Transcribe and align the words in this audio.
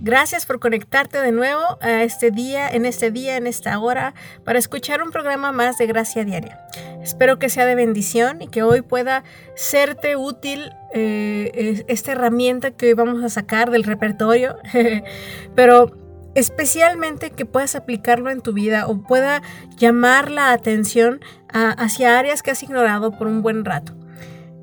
gracias 0.00 0.46
por 0.46 0.60
conectarte 0.60 1.20
de 1.20 1.32
nuevo 1.32 1.62
este 1.82 2.30
día, 2.30 2.68
en 2.68 2.86
este 2.86 3.10
día, 3.10 3.36
en 3.36 3.46
esta 3.46 3.78
hora, 3.78 4.14
para 4.44 4.58
escuchar 4.58 5.02
un 5.02 5.10
programa 5.10 5.52
más 5.52 5.78
de 5.78 5.86
Gracia 5.86 6.24
Diaria. 6.24 6.60
Espero 7.02 7.38
que 7.38 7.48
sea 7.48 7.66
de 7.66 7.74
bendición 7.74 8.42
y 8.42 8.48
que 8.48 8.62
hoy 8.62 8.82
pueda 8.82 9.24
serte 9.54 10.16
útil 10.16 10.72
eh, 10.94 11.84
esta 11.88 12.12
herramienta 12.12 12.70
que 12.70 12.86
hoy 12.86 12.94
vamos 12.94 13.22
a 13.24 13.28
sacar 13.28 13.70
del 13.70 13.84
repertorio, 13.84 14.56
pero 15.54 15.96
especialmente 16.34 17.30
que 17.30 17.46
puedas 17.46 17.74
aplicarlo 17.74 18.30
en 18.30 18.40
tu 18.40 18.52
vida 18.52 18.86
o 18.86 19.02
pueda 19.02 19.42
llamar 19.76 20.30
la 20.30 20.52
atención 20.52 21.20
hacia 21.50 22.18
áreas 22.18 22.42
que 22.42 22.50
has 22.50 22.62
ignorado 22.62 23.12
por 23.12 23.26
un 23.26 23.42
buen 23.42 23.64
rato. 23.64 23.94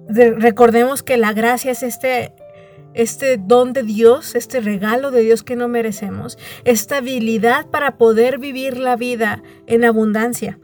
recordemos 0.08 1.04
que 1.04 1.18
la 1.18 1.34
gracia 1.34 1.72
es 1.72 1.84
este 1.84 2.34
este 2.96 3.38
don 3.38 3.74
de 3.74 3.84
Dios, 3.84 4.36
este 4.36 4.60
regalo 4.60 5.12
de 5.12 5.22
Dios 5.22 5.44
que 5.44 5.56
no 5.56 5.68
merecemos, 5.68 6.38
esta 6.64 6.98
habilidad 6.98 7.68
para 7.68 7.98
poder 7.98 8.40
vivir 8.40 8.78
la 8.78 8.96
vida 8.96 9.44
en 9.68 9.86
abundancia. 9.86 10.58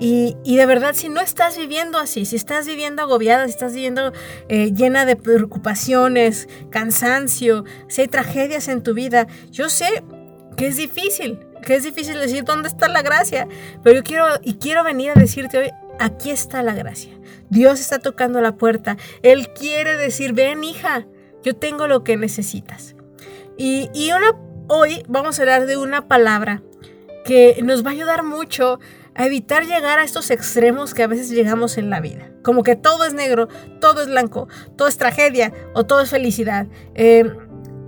Y, 0.00 0.34
de 0.44 0.66
verdad, 0.66 0.94
si 0.94 1.08
no 1.08 1.20
estás 1.20 1.56
viviendo 1.56 1.98
así, 1.98 2.24
si 2.24 2.34
estás 2.34 2.66
viviendo 2.66 3.02
agobiada, 3.02 3.44
si 3.44 3.50
estás 3.50 3.74
viviendo 3.74 4.12
eh, 4.48 4.72
llena 4.72 5.06
de 5.06 5.14
preocupaciones, 5.14 6.48
cansancio, 6.70 7.64
si 7.86 8.02
hay 8.02 8.08
tragedias 8.08 8.66
en 8.66 8.82
tu 8.82 8.92
vida, 8.92 9.28
yo 9.52 9.68
sé 9.68 10.02
que 10.56 10.66
es 10.66 10.76
difícil, 10.76 11.38
que 11.64 11.76
es 11.76 11.84
difícil 11.84 12.18
decir 12.18 12.42
dónde 12.44 12.68
está 12.68 12.88
la 12.88 13.02
gracia, 13.02 13.46
pero 13.84 13.96
yo 13.96 14.02
quiero 14.02 14.26
y 14.42 14.54
quiero 14.54 14.82
venir 14.82 15.12
a 15.12 15.14
decirte 15.14 15.58
hoy, 15.58 15.70
aquí 16.00 16.30
está 16.30 16.62
la 16.64 16.74
gracia. 16.74 17.12
Dios 17.50 17.80
está 17.80 18.00
tocando 18.00 18.40
la 18.40 18.56
puerta. 18.56 18.96
Él 19.22 19.48
quiere 19.52 19.96
decir, 19.96 20.32
ven 20.32 20.64
hija, 20.64 21.06
yo 21.44 21.54
tengo 21.54 21.86
lo 21.86 22.02
que 22.02 22.16
necesitas. 22.16 22.96
Y, 23.56 23.88
hoy 24.66 25.04
vamos 25.06 25.38
a 25.38 25.42
hablar 25.42 25.66
de 25.66 25.76
una 25.76 26.08
palabra 26.08 26.62
que 27.24 27.60
nos 27.62 27.84
va 27.84 27.90
a 27.90 27.92
ayudar 27.92 28.24
mucho 28.24 28.80
a 29.14 29.26
evitar 29.26 29.64
llegar 29.64 29.98
a 30.00 30.04
estos 30.04 30.30
extremos 30.30 30.94
que 30.94 31.04
a 31.04 31.06
veces 31.06 31.30
llegamos 31.30 31.78
en 31.78 31.90
la 31.90 32.00
vida. 32.00 32.30
Como 32.42 32.62
que 32.62 32.74
todo 32.74 33.04
es 33.04 33.14
negro, 33.14 33.48
todo 33.80 34.02
es 34.02 34.08
blanco, 34.08 34.48
todo 34.76 34.88
es 34.88 34.96
tragedia 34.96 35.52
o 35.74 35.84
todo 35.84 36.00
es 36.00 36.10
felicidad. 36.10 36.66
Eh, 36.94 37.30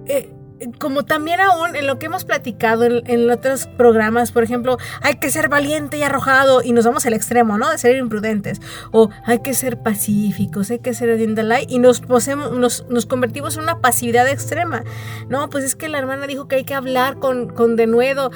eh, 0.07 0.31
como 0.79 1.05
también 1.05 1.41
aún 1.41 1.77
en 1.77 1.87
lo 1.87 1.99
que 1.99 2.07
hemos 2.07 2.25
platicado 2.25 2.85
en, 2.85 3.31
otros 3.31 3.67
programas, 3.67 4.33
por 4.33 4.43
ejemplo, 4.43 4.79
hay 5.03 5.17
que 5.17 5.31
ser 5.31 5.49
valiente 5.49 5.99
y 5.99 6.03
arrojado 6.03 6.63
y 6.63 6.73
nos 6.73 6.85
vamos 6.87 7.07
al 7.07 7.13
extremo, 7.13 7.59
¿no? 7.59 7.71
De 7.71 7.79
ser 7.79 7.97
imprudentes. 7.97 8.61
O 8.93 9.11
hay 9.25 9.41
que 9.41 9.55
ser 9.55 9.83
pacíficos, 9.83 10.71
hay 10.71 10.79
que 10.79 10.95
ser 10.95 11.09
light 11.19 11.71
y 11.71 11.79
nos, 11.79 12.03
nos, 12.09 12.87
nos, 12.89 13.07
convertimos 13.07 13.57
en 13.57 13.65
una 13.65 13.81
pasividad 13.81 14.29
extrema. 14.29 14.85
No, 15.29 15.51
pues 15.51 15.65
es 15.65 15.77
que 15.77 15.89
la 15.89 15.99
hermana 15.99 16.27
dijo 16.27 16.49
que 16.49 16.57
hay 16.57 16.65
que 16.65 16.75
hablar 16.75 17.19
con, 17.19 17.49
con 17.49 17.77
denuedo. 17.77 18.31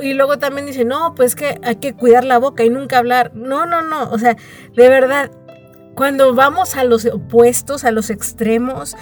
Y 0.00 0.14
luego 0.14 0.38
también 0.38 0.66
dice, 0.66 0.84
no, 0.84 1.14
pues 1.14 1.34
que 1.34 1.58
hay 1.62 1.76
que 1.76 1.94
cuidar 1.94 2.24
la 2.24 2.38
boca 2.38 2.64
y 2.64 2.70
nunca 2.70 2.98
hablar. 2.98 3.32
No, 3.34 3.66
no, 3.66 3.82
no. 3.82 4.10
O 4.10 4.18
sea, 4.18 4.36
de 4.74 4.88
verdad, 4.88 5.30
cuando 5.94 6.34
vamos 6.34 6.76
a 6.76 6.84
los 6.84 7.06
opuestos, 7.06 7.84
a 7.84 7.92
los 7.92 8.10
extremos, 8.10 8.96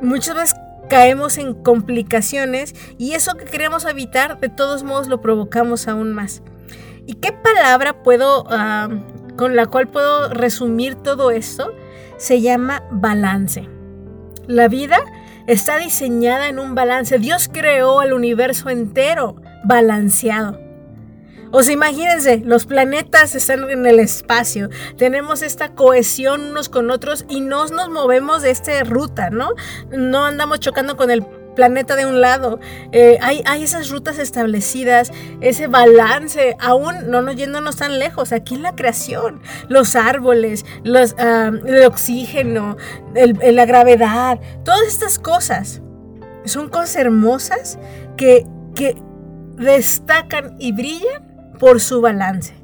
muchas 0.00 0.34
veces 0.34 0.54
caemos 0.88 1.38
en 1.38 1.54
complicaciones 1.54 2.74
y 2.98 3.12
eso 3.12 3.36
que 3.36 3.44
queremos 3.44 3.84
evitar, 3.84 4.40
de 4.40 4.48
todos 4.48 4.82
modos 4.82 5.08
lo 5.08 5.20
provocamos 5.20 5.88
aún 5.88 6.12
más. 6.12 6.42
¿Y 7.06 7.14
qué 7.14 7.32
palabra 7.32 8.02
puedo, 8.02 8.44
con 9.36 9.56
la 9.56 9.66
cual 9.66 9.88
puedo 9.88 10.28
resumir 10.28 10.94
todo 10.96 11.30
esto? 11.30 11.72
Se 12.16 12.40
llama 12.40 12.82
balance. 12.90 13.68
La 14.46 14.68
vida 14.68 14.98
está 15.46 15.78
diseñada 15.78 16.48
en 16.48 16.58
un 16.58 16.74
balance. 16.74 17.18
Dios 17.18 17.48
creó 17.52 18.02
el 18.02 18.12
universo 18.12 18.68
entero 18.68 19.36
balanceado. 19.64 20.67
O 21.50 21.62
sea, 21.62 21.74
imagínense, 21.74 22.42
los 22.44 22.66
planetas 22.66 23.34
están 23.34 23.70
en 23.70 23.86
el 23.86 24.00
espacio, 24.00 24.68
tenemos 24.96 25.42
esta 25.42 25.74
cohesión 25.74 26.50
unos 26.50 26.68
con 26.68 26.90
otros 26.90 27.24
y 27.28 27.40
no 27.40 27.66
nos 27.66 27.88
movemos 27.88 28.42
de 28.42 28.50
esta 28.50 28.84
ruta, 28.84 29.30
¿no? 29.30 29.50
No 29.90 30.24
andamos 30.24 30.60
chocando 30.60 30.96
con 30.96 31.10
el 31.10 31.24
planeta 31.58 31.96
de 31.96 32.06
un 32.06 32.20
lado. 32.20 32.60
Eh, 32.92 33.18
hay, 33.20 33.42
hay, 33.44 33.64
esas 33.64 33.90
rutas 33.90 34.18
establecidas, 34.18 35.10
ese 35.40 35.66
balance, 35.66 36.56
aún 36.60 37.10
no 37.10 37.20
nos 37.20 37.34
yéndonos 37.34 37.76
tan 37.76 37.98
lejos, 37.98 38.30
aquí 38.30 38.54
en 38.54 38.62
la 38.62 38.76
creación, 38.76 39.42
los 39.68 39.96
árboles, 39.96 40.64
los, 40.84 41.16
ah, 41.18 41.50
el 41.66 41.84
oxígeno, 41.84 42.76
la 43.14 43.66
gravedad, 43.66 44.38
todas 44.64 44.86
estas 44.86 45.18
cosas 45.18 45.82
son 46.44 46.68
cosas 46.68 46.94
hermosas 46.94 47.78
que, 48.16 48.46
que 48.76 48.96
destacan 49.56 50.54
y 50.60 50.70
brillan 50.70 51.27
por 51.58 51.80
su 51.80 52.00
balance. 52.00 52.54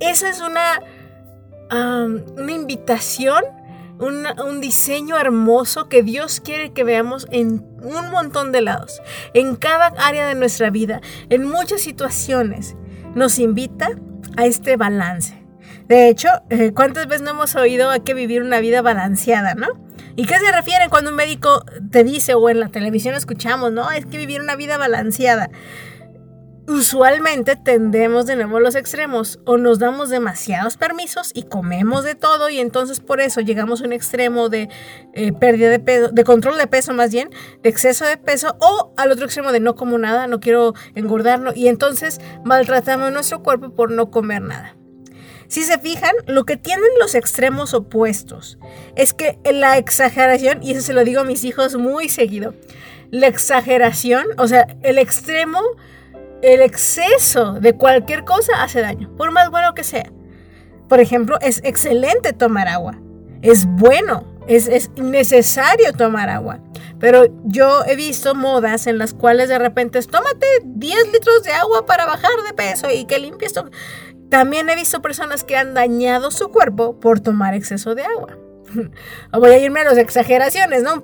Esa 0.00 0.28
es 0.28 0.40
una, 0.40 0.82
una 1.70 2.52
invitación, 2.52 3.42
un 3.98 4.60
diseño 4.60 5.16
hermoso 5.18 5.88
que 5.88 6.02
Dios 6.02 6.40
quiere 6.40 6.72
que 6.72 6.84
veamos 6.84 7.26
en 7.30 7.64
un 7.82 8.10
montón 8.10 8.52
de 8.52 8.60
lados, 8.60 9.00
en 9.32 9.56
cada 9.56 9.86
área 9.98 10.26
de 10.26 10.34
nuestra 10.34 10.70
vida, 10.70 11.00
en 11.30 11.44
muchas 11.44 11.80
situaciones. 11.80 12.76
Nos 13.14 13.38
invita 13.38 13.90
a 14.36 14.44
este 14.44 14.76
balance. 14.76 15.46
De 15.88 16.08
hecho, 16.08 16.28
eh, 16.50 16.72
¿cuántas 16.74 17.06
veces 17.06 17.22
no 17.22 17.30
hemos 17.30 17.54
oído 17.54 17.90
hay 17.90 18.00
que 18.00 18.12
vivir 18.12 18.42
una 18.42 18.60
vida 18.60 18.82
balanceada, 18.82 19.54
no? 19.54 19.68
¿Y 20.16 20.26
qué 20.26 20.38
se 20.38 20.50
refiere 20.50 20.88
cuando 20.88 21.10
un 21.10 21.16
médico 21.16 21.64
te 21.90 22.02
dice 22.02 22.34
o 22.34 22.48
en 22.50 22.58
la 22.58 22.68
televisión 22.68 23.14
escuchamos, 23.14 23.70
no? 23.70 23.90
Es 23.90 24.04
que 24.04 24.18
vivir 24.18 24.40
una 24.40 24.56
vida 24.56 24.78
balanceada 24.78 25.50
usualmente 26.68 27.56
tendemos 27.56 28.26
de 28.26 28.36
nuevo 28.36 28.60
los 28.60 28.74
extremos 28.74 29.38
o 29.44 29.56
nos 29.56 29.78
damos 29.78 30.10
demasiados 30.10 30.76
permisos 30.76 31.30
y 31.32 31.44
comemos 31.44 32.04
de 32.04 32.14
todo 32.14 32.48
y 32.50 32.58
entonces 32.58 33.00
por 33.00 33.20
eso 33.20 33.40
llegamos 33.40 33.80
a 33.80 33.84
un 33.84 33.92
extremo 33.92 34.48
de 34.48 34.68
eh, 35.12 35.32
pérdida 35.32 35.70
de 35.70 35.78
peso, 35.78 36.08
de 36.08 36.24
control 36.24 36.58
de 36.58 36.66
peso 36.66 36.92
más 36.92 37.12
bien, 37.12 37.30
de 37.62 37.68
exceso 37.68 38.04
de 38.04 38.16
peso 38.16 38.56
o 38.60 38.92
al 38.96 39.12
otro 39.12 39.26
extremo 39.26 39.52
de 39.52 39.60
no 39.60 39.76
como 39.76 39.98
nada, 39.98 40.26
no 40.26 40.40
quiero 40.40 40.74
engordarlo 40.94 41.52
y 41.54 41.68
entonces 41.68 42.20
maltratamos 42.44 43.12
nuestro 43.12 43.42
cuerpo 43.42 43.70
por 43.70 43.90
no 43.90 44.10
comer 44.10 44.42
nada. 44.42 44.76
Si 45.48 45.62
se 45.62 45.78
fijan, 45.78 46.14
lo 46.26 46.44
que 46.44 46.56
tienen 46.56 46.88
los 46.98 47.14
extremos 47.14 47.72
opuestos 47.72 48.58
es 48.96 49.14
que 49.14 49.38
la 49.44 49.78
exageración, 49.78 50.60
y 50.62 50.72
eso 50.72 50.80
se 50.80 50.92
lo 50.92 51.04
digo 51.04 51.20
a 51.20 51.24
mis 51.24 51.44
hijos 51.44 51.76
muy 51.76 52.08
seguido, 52.08 52.54
la 53.12 53.28
exageración, 53.28 54.26
o 54.38 54.48
sea, 54.48 54.66
el 54.82 54.98
extremo 54.98 55.60
el 56.46 56.62
exceso 56.62 57.54
de 57.54 57.74
cualquier 57.74 58.24
cosa 58.24 58.62
hace 58.62 58.80
daño, 58.80 59.10
por 59.16 59.32
más 59.32 59.50
bueno 59.50 59.74
que 59.74 59.82
sea. 59.82 60.12
Por 60.88 61.00
ejemplo, 61.00 61.38
es 61.40 61.60
excelente 61.64 62.32
tomar 62.32 62.68
agua. 62.68 63.00
Es 63.42 63.66
bueno, 63.66 64.24
es, 64.46 64.90
necesario 64.96 65.92
tomar 65.92 66.30
agua. 66.30 66.60
Pero 67.00 67.24
yo 67.44 67.84
he 67.86 67.96
visto 67.96 68.36
modas 68.36 68.86
en 68.86 68.96
las 68.96 69.12
cuales 69.12 69.48
de 69.48 69.58
repente 69.58 69.98
es 69.98 70.06
tómate 70.06 70.46
10 70.64 71.12
litros 71.12 71.42
de 71.42 71.52
agua 71.52 71.84
para 71.84 72.06
bajar 72.06 72.30
de 72.46 72.54
peso 72.54 72.90
y 72.92 73.06
que 73.06 73.18
limpies. 73.18 73.52
También 74.30 74.70
he 74.70 74.76
visto 74.76 75.02
personas 75.02 75.42
que 75.42 75.56
han 75.56 75.74
dañado 75.74 76.30
su 76.30 76.50
cuerpo 76.50 77.00
por 77.00 77.18
tomar 77.18 77.54
exceso 77.54 77.96
de 77.96 78.04
agua. 78.04 78.38
voy 79.32 79.50
a 79.50 79.58
irme 79.58 79.80
a 79.80 79.84
las 79.84 79.98
exageraciones, 79.98 80.82
¿no? 80.82 81.02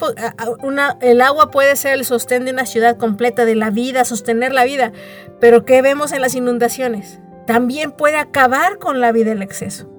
el 1.01 1.21
agua 1.21 1.51
puede 1.51 1.77
ser 1.77 1.95
el 1.95 2.05
sostén 2.05 2.45
de 2.45 2.53
una 2.53 2.67
ciudad 2.67 2.97
completa, 2.97 3.45
de 3.45 3.55
la 3.55 3.71
vida, 3.71 4.05
sostener 4.05 4.53
la 4.53 4.65
vida, 4.65 4.93
pero 5.41 5.65
¿qué 5.65 5.83
vemos 5.83 6.13
en 6.13 6.21
las 6.21 6.35
inundaciones? 6.35 7.21
También 7.47 7.93
puede 7.93 8.17
acabar 8.17 8.79
con 8.79 9.01
la 9.01 9.13
vida 9.13 9.33
el 9.33 9.43
exceso. 9.43 9.91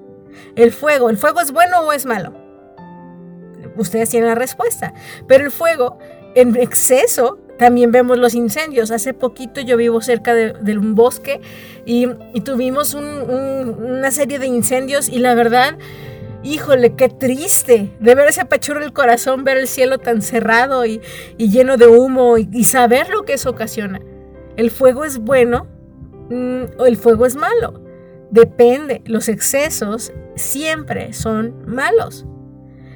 El 0.56 0.72
fuego, 0.72 1.10
¿el 1.10 1.16
fuego 1.16 1.40
es 1.40 1.52
bueno 1.52 1.80
o 1.80 1.92
es 1.92 2.06
malo? 2.06 2.32
Ustedes 3.76 4.10
tienen 4.10 4.28
la 4.28 4.34
respuesta, 4.34 4.94
pero 5.26 5.44
el 5.44 5.50
fuego 5.50 5.98
en 6.34 6.56
exceso 6.56 7.38
también 7.58 7.92
vemos 7.92 8.18
los 8.18 8.34
incendios. 8.34 8.90
Hace 8.90 9.14
poquito 9.14 9.60
yo 9.60 9.76
vivo 9.76 10.00
cerca 10.00 10.34
de, 10.34 10.78
un 10.78 10.94
bosque 10.94 11.40
y, 11.84 12.06
tuvimos 12.40 12.94
una 12.94 14.10
serie 14.10 14.38
de 14.38 14.46
incendios 14.46 15.08
y 15.08 15.18
la 15.18 15.34
verdad 15.34 15.76
híjole, 16.44 16.94
qué 16.94 17.08
triste. 17.08 17.90
De 17.98 18.14
ver 18.14 18.28
ese 18.28 18.42
apachurro 18.42 18.84
el 18.84 18.92
corazón, 18.92 19.42
ver 19.42 19.56
el 19.56 19.66
cielo 19.66 19.98
tan 19.98 20.22
cerrado 20.22 20.86
y, 20.86 21.00
lleno 21.38 21.76
de 21.76 21.88
humo 21.88 22.38
y, 22.38 22.64
saber 22.64 23.08
lo 23.08 23.24
que 23.24 23.32
eso 23.32 23.50
ocasiona. 23.50 24.00
¿El 24.56 24.70
fuego 24.70 25.04
es 25.04 25.18
bueno 25.18 25.66
mm, 26.30 26.78
o 26.78 26.86
el 26.86 26.96
fuego 26.96 27.26
es 27.26 27.34
malo? 27.34 27.82
Depende. 28.30 29.02
Los 29.06 29.28
excesos 29.28 30.12
siempre 30.36 31.12
son 31.12 31.64
malos. 31.66 32.26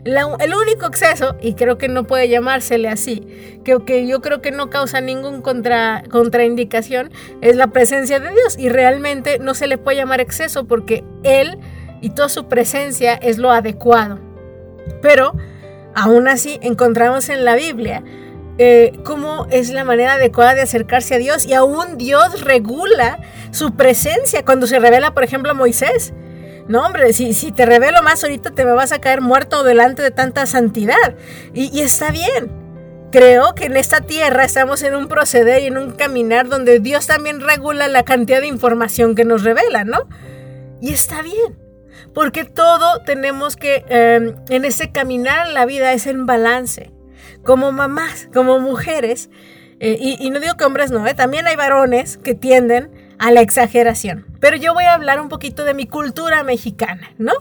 el 0.04 0.54
único 0.54 0.86
exceso, 0.86 1.36
y 1.40 1.54
creo 1.54 1.76
que 1.76 1.88
no 1.88 2.04
puede 2.04 2.28
llamársele 2.28 2.88
así, 2.88 3.26
que, 3.64 3.78
que 3.84 4.06
yo 4.06 4.20
creo 4.20 4.40
que 4.40 4.52
no 4.52 4.70
causa 4.70 5.00
ningún 5.00 5.42
contra, 5.42 6.02
contraindicación, 6.10 7.10
es 7.40 7.56
la 7.56 7.68
presencia 7.68 8.20
de 8.20 8.30
Dios. 8.30 8.56
Y 8.58 8.68
realmente 8.68 9.38
no 9.38 9.54
se 9.54 9.66
le 9.66 9.78
puede 9.78 9.96
llamar 9.96 10.20
exceso 10.20 10.66
porque 10.66 11.04
Él 11.24 11.58
y 12.00 12.10
toda 12.10 12.28
su 12.28 12.48
presencia 12.48 13.14
es 13.14 13.38
lo 13.38 13.50
adecuado. 13.50 14.18
Pero 15.02 15.34
aún 15.94 16.28
así 16.28 16.58
encontramos 16.62 17.28
en 17.28 17.44
la 17.44 17.54
Biblia 17.54 18.02
eh, 18.60 18.98
cómo 19.04 19.46
es 19.50 19.70
la 19.70 19.84
manera 19.84 20.14
adecuada 20.14 20.54
de 20.54 20.62
acercarse 20.62 21.14
a 21.14 21.18
Dios 21.18 21.46
y 21.46 21.54
aún 21.54 21.96
Dios 21.96 22.40
regula 22.42 23.20
su 23.52 23.76
presencia 23.76 24.44
cuando 24.44 24.66
se 24.66 24.80
revela, 24.80 25.14
por 25.14 25.22
ejemplo, 25.22 25.52
a 25.52 25.54
Moisés. 25.54 26.12
No, 26.66 26.84
hombre, 26.84 27.12
si, 27.12 27.32
si 27.34 27.52
te 27.52 27.64
revelo 27.64 28.02
más 28.02 28.22
ahorita 28.22 28.50
te 28.50 28.64
me 28.64 28.72
vas 28.72 28.90
a 28.90 29.00
caer 29.00 29.20
muerto 29.20 29.62
delante 29.62 30.02
de 30.02 30.10
tanta 30.10 30.44
santidad. 30.46 31.14
Y, 31.54 31.80
está 31.80 32.10
bien. 32.10 32.50
Creo 33.10 33.54
que 33.54 33.66
en 33.66 33.76
esta 33.76 34.00
tierra 34.00 34.44
estamos 34.44 34.82
en 34.82 34.94
un 34.94 35.08
proceder 35.08 35.62
y 35.62 35.66
en 35.66 35.78
un 35.78 35.92
caminar 35.92 36.48
donde 36.48 36.80
Dios 36.80 37.06
también 37.06 37.40
regula 37.40 37.88
la 37.88 38.02
cantidad 38.02 38.40
de 38.40 38.48
información 38.48 39.14
que 39.14 39.24
nos 39.24 39.44
revela, 39.44 39.84
¿no? 39.84 40.00
Y 40.80 40.92
está 40.92 41.22
bien. 41.22 41.67
Porque 42.18 42.42
todo 42.42 43.02
tenemos 43.02 43.54
que, 43.54 43.84
em, 43.88 44.34
en 44.48 44.64
ese 44.64 44.90
caminar 44.90 45.46
la 45.50 45.66
vida 45.66 45.92
es 45.92 46.08
en 46.08 46.26
balance. 46.26 46.90
Como 47.44 47.70
mamás, 47.70 48.28
como 48.34 48.58
mujeres, 48.58 49.30
eh, 49.78 49.96
y, 50.00 50.28
no 50.30 50.40
digo 50.40 50.56
que 50.56 50.64
hombres 50.64 50.90
no, 50.90 51.06
¿eh? 51.06 51.14
también 51.14 51.46
hay 51.46 51.54
varones 51.54 52.16
que 52.16 52.34
tienden 52.34 52.90
a 53.20 53.30
la 53.30 53.40
exageración. 53.40 54.26
Pero 54.40 54.56
yo 54.56 54.74
voy 54.74 54.82
a 54.82 54.94
hablar 54.94 55.20
un 55.20 55.28
poquito 55.28 55.62
de 55.62 55.74
mi 55.74 55.86
cultura 55.86 56.42
mexicana, 56.42 57.12
¿no? 57.18 57.34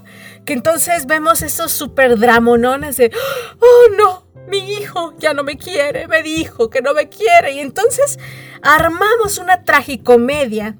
Que 0.46 0.54
entonces 0.54 1.08
vemos 1.08 1.42
esos 1.42 1.72
super 1.72 2.20
dramonones 2.20 2.98
de, 2.98 3.12
oh 3.60 3.96
no, 3.98 4.28
mi 4.48 4.60
hijo 4.74 5.16
ya 5.18 5.34
no 5.34 5.44
me 5.44 5.58
quiere, 5.58 6.08
me 6.08 6.22
dijo 6.22 6.70
que 6.70 6.84
no 6.84 6.94
me 6.94 7.10
quiere. 7.10 7.54
Y 7.54 7.62
entonces 7.62 8.20
armamos 8.62 9.40
una 9.40 9.64
tragicomedia 9.64 10.78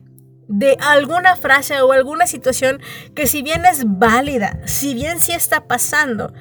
de 0.48 0.78
alguna 0.80 1.36
frase 1.36 1.82
o 1.82 1.92
alguna 1.92 2.28
situación 2.28 2.80
que 3.16 3.28
si 3.28 3.42
bien 3.42 3.66
es 3.66 3.84
válida, 3.86 4.60
si 4.66 4.94
bien 4.94 5.20
sí 5.20 5.34
está 5.34 5.68
pasando, 5.68 6.34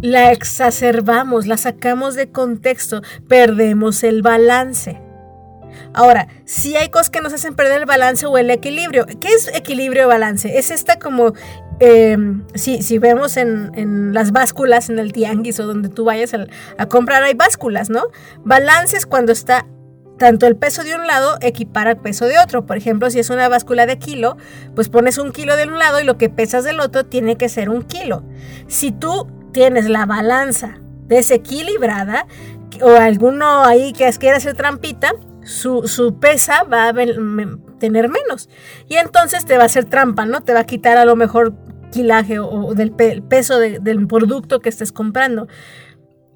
la 0.00 0.32
exacerbamos, 0.32 1.46
la 1.46 1.56
sacamos 1.56 2.14
de 2.14 2.30
contexto, 2.30 3.02
perdemos 3.28 4.04
el 4.04 4.22
balance. 4.22 5.00
Ahora, 5.92 6.28
si 6.44 6.76
hay 6.76 6.88
cosas 6.88 7.10
que 7.10 7.20
nos 7.20 7.32
hacen 7.32 7.54
perder 7.54 7.80
el 7.80 7.86
balance 7.86 8.26
o 8.26 8.36
el 8.36 8.50
equilibrio. 8.50 9.06
¿Qué 9.06 9.28
es 9.28 9.48
equilibrio 9.54 10.06
o 10.06 10.08
balance? 10.08 10.58
Es 10.58 10.70
esta 10.70 10.98
como, 10.98 11.34
em, 11.78 12.44
si, 12.54 12.98
vemos 12.98 13.36
en, 13.36 14.12
las 14.12 14.32
básculas, 14.32 14.90
en 14.90 14.98
el 14.98 15.12
tianguis 15.12 15.60
o 15.60 15.66
donde 15.66 15.88
tú 15.88 16.04
vayas 16.04 16.34
a, 16.78 16.86
comprar, 16.86 17.22
hay 17.22 17.34
básculas, 17.34 17.90
¿no? 17.90 18.04
Balance 18.44 18.96
es 18.96 19.06
cuando 19.06 19.32
está 19.32 19.66
tanto 20.18 20.46
el 20.46 20.56
peso 20.56 20.84
de 20.84 20.94
un 20.94 21.06
lado 21.06 21.36
equipara 21.40 21.90
al 21.90 22.00
peso 22.00 22.26
de 22.26 22.38
otro. 22.38 22.66
Por 22.66 22.76
ejemplo, 22.76 23.10
si 23.10 23.18
es 23.18 23.30
una 23.30 23.48
báscula 23.48 23.86
de 23.86 23.98
kilo, 23.98 24.36
pues 24.74 24.88
pones 24.88 25.18
un 25.18 25.32
kilo 25.32 25.56
de 25.56 25.64
un 25.66 25.78
lado 25.78 26.00
y 26.00 26.04
lo 26.04 26.18
que 26.18 26.28
pesas 26.28 26.64
del 26.64 26.80
otro 26.80 27.04
tiene 27.04 27.36
que 27.36 27.48
ser 27.48 27.68
un 27.68 27.82
kilo. 27.82 28.22
Si 28.68 28.92
tú 28.92 29.28
tienes 29.52 29.88
la 29.88 30.06
balanza 30.06 30.78
desequilibrada 31.06 32.26
o 32.80 32.90
alguno 32.90 33.64
ahí 33.64 33.92
que 33.92 34.10
quiera 34.18 34.38
hacer 34.38 34.54
trampita, 34.54 35.12
su, 35.44 36.16
pesa 36.20 36.64
va 36.64 36.88
a 36.88 36.94
tener 37.78 38.08
menos. 38.08 38.48
Y 38.88 38.96
entonces 38.96 39.44
te 39.44 39.56
va 39.56 39.64
a 39.64 39.66
hacer 39.66 39.84
trampa, 39.84 40.24
¿no? 40.26 40.42
Te 40.42 40.54
va 40.54 40.60
a 40.60 40.64
quitar 40.64 40.96
a 40.96 41.04
lo 41.04 41.16
mejor 41.16 41.54
kilaje 41.92 42.38
o, 42.38 42.74
del 42.74 42.92
peso 42.92 43.58
del 43.58 44.06
producto 44.06 44.60
que 44.60 44.68
estés 44.68 44.90
comprando. 44.90 45.48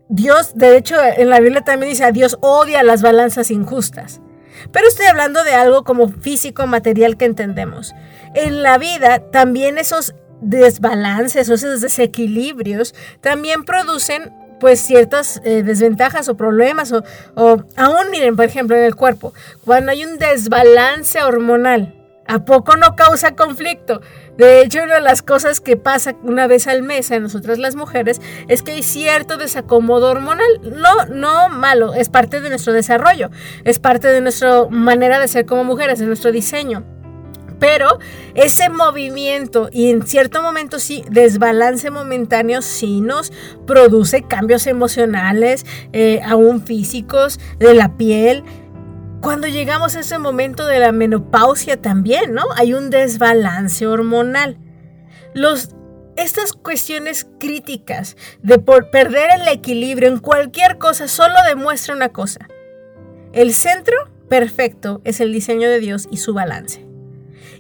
Dios, 0.08 0.52
de 0.55 0.76
hecho, 0.76 0.96
en 1.02 1.28
la 1.28 1.40
Biblia 1.40 1.62
también 1.62 1.90
dice, 1.90 2.05
a 2.05 2.12
Dios 2.12 2.38
odia 2.40 2.82
las 2.82 3.02
balanzas 3.02 3.50
injustas. 3.50 4.20
Pero 4.72 4.88
estoy 4.88 5.06
hablando 5.06 5.44
de 5.44 5.52
algo 5.52 5.84
como 5.84 6.08
físico, 6.08 6.66
material 6.66 7.16
que 7.16 7.26
entendemos. 7.26 7.94
En 8.34 8.62
la 8.62 8.78
vida 8.78 9.20
también 9.31 9.78
esos 9.78 10.14
desbalances, 10.40 11.49
esos 11.49 11.81
desequilibrios, 11.81 12.94
también 13.20 13.64
producen 13.64 14.32
pues 14.60 14.81
ciertas 14.81 15.40
eh, 15.44 15.62
desventajas 15.62 16.28
o 16.28 16.37
problemas 16.37 16.90
o, 16.93 17.05
o 17.37 17.62
aún 17.76 18.10
miren, 18.10 18.34
por 18.34 18.44
ejemplo, 18.44 18.76
en 18.76 18.84
el 18.84 18.96
cuerpo, 18.96 19.32
cuando 19.64 19.93
hay 19.93 20.05
un 20.05 20.19
desbalance 20.19 21.22
hormonal, 21.22 21.94
¿a 22.26 22.44
poco 22.44 22.76
no 22.76 22.96
causa 22.96 23.37
conflicto? 23.37 24.00
De 24.38 24.62
hecho, 24.62 24.85
una 24.85 24.94
de 24.94 25.00
las 25.00 25.23
cosas 25.23 25.61
que 25.61 25.76
pasa 25.76 26.14
una 26.23 26.46
vez 26.46 26.69
al 26.69 26.85
mes 26.85 27.11
a 27.11 27.19
nosotras 27.19 27.58
las 27.58 27.75
mujeres 27.75 28.20
es 28.46 28.62
que 28.62 28.70
hay 28.73 28.85
cierto 28.85 29.37
desacomodo 29.37 30.11
hormonal. 30.11 30.61
No, 30.62 31.06
no 31.06 31.49
malo, 31.49 31.93
es 31.93 32.08
parte 32.08 32.40
de 32.40 32.49
nuestro 32.49 32.73
desarrollo, 32.73 33.31
es 33.64 33.81
parte 33.81 34.06
de 34.06 34.20
nuestra 34.20 34.67
manera 34.70 35.19
de 35.19 35.26
ser 35.26 35.44
como 35.44 35.64
mujeres, 35.64 35.99
de 35.99 36.06
nuestro 36.06 36.31
diseño. 36.31 36.87
Pero 37.58 37.99
ese 38.35 38.69
movimiento 38.69 39.69
y 39.73 39.90
en 39.90 40.06
cierto 40.06 40.43
momento 40.43 40.79
sí, 40.79 41.05
desbalance 41.11 41.91
momentáneo 41.91 42.62
sí 42.62 43.00
nos 43.00 43.32
produce 43.67 44.23
cambios 44.23 44.69
emocionales, 44.69 45.67
eh, 45.93 46.20
aún 46.25 46.62
físicos, 46.62 47.41
de 47.58 47.75
la 47.75 47.96
piel. 47.96 48.44
Cuando 49.20 49.49
llegamos 49.49 49.97
a 49.97 50.00
ese 50.00 50.19
momento 50.19 50.67
de 50.67 50.79
la 50.79 50.93
menopausia 50.93 51.81
también, 51.81 52.35
¿no? 52.35 52.44
Hay 52.56 52.73
un 52.73 52.88
desbalance 52.91 53.87
hormonal. 53.87 54.59
Los, 55.35 55.70
estas 56.17 56.53
cuestiones 56.53 57.26
críticas 57.38 58.17
de 58.43 58.59
por 58.59 58.91
perder 58.91 59.31
el 59.41 59.49
equilibrio 59.49 60.09
en 60.09 60.19
cualquier 60.19 60.79
cosa 60.79 61.09
solo 61.09 61.35
demuestra 61.47 61.94
una 61.94 62.11
cosa. 62.11 62.49
El 63.32 63.55
centro 63.55 63.97
perfecto 64.29 65.00
es 65.05 65.20
el 65.20 65.32
diseño 65.32 65.69
de 65.69 65.81
Dios 65.81 66.06
y 66.11 66.19
su 66.19 66.32
balance. 66.32 66.87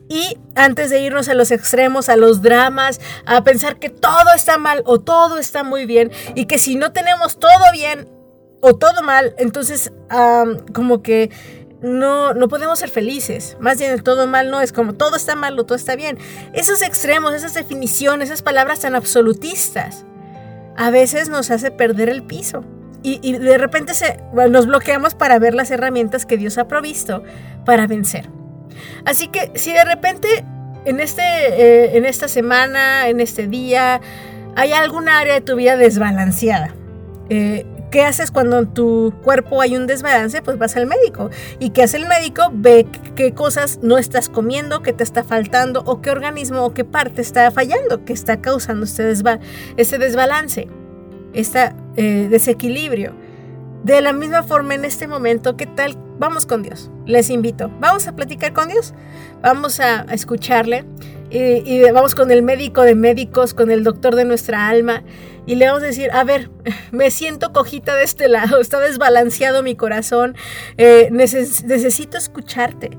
Y 0.08 0.38
antes 0.54 0.90
de 0.90 1.00
irnos 1.00 1.28
a 1.28 1.34
los 1.34 1.50
extremos, 1.50 2.08
a 2.08 2.16
los 2.16 2.40
dramas, 2.40 3.00
a 3.26 3.42
pensar 3.44 3.78
que 3.78 3.90
todo 3.90 4.32
está 4.34 4.58
mal 4.58 4.82
o 4.86 5.00
todo 5.00 5.38
está 5.38 5.64
muy 5.64 5.86
bien 5.86 6.10
y 6.34 6.46
que 6.46 6.58
si 6.58 6.76
no 6.76 6.92
tenemos 6.92 7.38
todo 7.38 7.72
bien 7.72 8.08
o 8.60 8.74
todo 8.76 9.02
mal, 9.02 9.34
entonces 9.38 9.92
como 10.72 11.02
que 11.02 11.30
no, 11.80 12.34
no 12.34 12.48
podemos 12.48 12.78
ser 12.78 12.88
felices. 12.88 13.56
Más 13.60 13.78
bien 13.78 14.02
todo 14.02 14.26
mal 14.26 14.50
no 14.50 14.60
es 14.60 14.72
como 14.72 14.94
todo 14.94 15.16
está 15.16 15.36
mal 15.36 15.58
o 15.58 15.64
todo 15.64 15.76
está 15.76 15.96
bien. 15.96 16.18
Esos 16.52 16.82
extremos, 16.82 17.34
esas 17.34 17.54
definiciones, 17.54 18.28
esas 18.28 18.42
palabras 18.42 18.80
tan 18.80 18.94
absolutistas, 18.94 20.04
a 20.76 20.90
veces 20.90 21.28
nos 21.28 21.50
hace 21.50 21.70
perder 21.70 22.08
el 22.08 22.22
piso. 22.22 22.64
Y, 23.04 23.38
de 23.38 23.56
repente 23.58 23.92
nos 24.50 24.66
bloqueamos 24.66 25.14
para 25.14 25.38
ver 25.38 25.54
las 25.54 25.70
herramientas 25.70 26.26
que 26.26 26.36
Dios 26.36 26.58
ha 26.58 26.66
provisto 26.66 27.22
para 27.64 27.86
vencer. 27.86 28.28
Así 29.04 29.28
que 29.28 29.52
si 29.54 29.72
de 29.72 29.84
repente 29.84 30.44
en, 30.84 31.00
este, 31.00 31.22
eh, 31.22 31.96
en 31.96 32.04
esta 32.04 32.28
semana, 32.28 33.08
en 33.08 33.20
este 33.20 33.46
día, 33.46 34.00
hay 34.56 34.72
alguna 34.72 35.20
área 35.20 35.34
de 35.34 35.40
tu 35.40 35.54
vida 35.54 35.76
desbalanceada, 35.76 36.74
eh, 37.28 37.66
¿Qué 37.90 38.02
haces 38.02 38.30
cuando 38.30 38.58
en 38.58 38.66
tu 38.74 39.14
cuerpo 39.22 39.62
hay 39.62 39.76
un 39.76 39.86
desbalance? 39.86 40.42
Pues 40.42 40.58
vas 40.58 40.76
al 40.76 40.86
médico. 40.86 41.30
¿Y 41.58 41.70
qué 41.70 41.84
hace 41.84 41.96
el 41.96 42.06
médico? 42.06 42.50
Ve 42.52 42.86
qué 43.14 43.32
cosas 43.32 43.80
no 43.82 43.96
estás 43.96 44.28
comiendo, 44.28 44.82
qué 44.82 44.92
te 44.92 45.04
está 45.04 45.24
faltando, 45.24 45.82
o 45.86 46.02
qué 46.02 46.10
organismo 46.10 46.64
o 46.64 46.74
qué 46.74 46.84
parte 46.84 47.22
está 47.22 47.50
fallando, 47.50 48.04
que 48.04 48.12
está 48.12 48.42
causando 48.42 48.84
este, 48.84 49.98
desbalance, 49.98 50.68
este 51.32 51.72
desequilibrio. 51.96 53.14
De 53.84 54.00
la 54.00 54.12
misma 54.12 54.42
forma, 54.42 54.74
en 54.74 54.84
este 54.84 55.06
momento, 55.06 55.56
¿qué 55.56 55.66
tal? 55.66 55.96
Vamos 56.18 56.46
con 56.46 56.62
Dios. 56.62 56.90
Les 57.06 57.30
invito. 57.30 57.70
Vamos 57.80 58.08
a 58.08 58.16
platicar 58.16 58.52
con 58.52 58.68
Dios. 58.68 58.92
Vamos 59.40 59.80
a, 59.80 60.02
escucharle. 60.10 60.84
Y, 61.30 61.82
vamos 61.92 62.14
con 62.14 62.30
el 62.30 62.42
médico 62.42 62.82
de 62.82 62.94
médicos, 62.94 63.54
con 63.54 63.70
el 63.70 63.84
doctor 63.84 64.16
de 64.16 64.24
nuestra 64.24 64.68
alma. 64.68 65.04
Y 65.46 65.54
le 65.54 65.66
vamos 65.66 65.82
a 65.82 65.86
decir, 65.86 66.10
a 66.12 66.24
ver, 66.24 66.50
me 66.90 67.10
siento 67.10 67.52
cojita 67.52 67.94
de 67.94 68.02
este 68.02 68.28
lado. 68.28 68.60
Está 68.60 68.80
desbalanceado 68.80 69.62
mi 69.62 69.76
corazón. 69.76 70.36
Eh, 70.76 71.08
necesito 71.12 72.18
escucharte. 72.18 72.90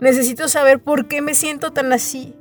Necesito 0.00 0.48
saber 0.48 0.80
por 0.80 1.08
qué 1.08 1.20
me 1.20 1.34
siento 1.34 1.72
tan 1.72 1.92
así. 1.92 2.34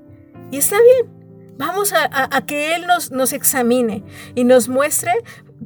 Y 0.49 0.57
está 0.57 0.77
bien. 0.81 1.21
Vamos 1.57 1.93
a, 1.93 2.41
que 2.47 2.73
Él 2.73 2.87
nos, 2.87 3.11
nos 3.11 3.33
examine 3.33 4.03
y 4.33 4.45
nos 4.45 4.67
muestre 4.67 5.13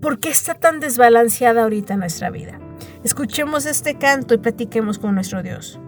¿Por 0.06 0.20
qué 0.20 0.30
está 0.30 0.54
tan 0.54 0.80
desbalanceada 0.80 1.64
ahorita 1.64 1.98
nuestra 1.98 2.30
vida? 2.30 2.60
Escuchemos 3.04 3.66
este 3.66 3.96
canto 3.96 4.36
y 4.36 4.38
platiquemos 4.38 5.00
con 5.00 5.16
nuestro 5.16 5.42
Dios. 5.42 5.80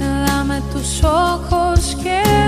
Dame 0.00 0.62
tus 0.72 1.04
ojos, 1.04 1.98
quiero 2.02 2.45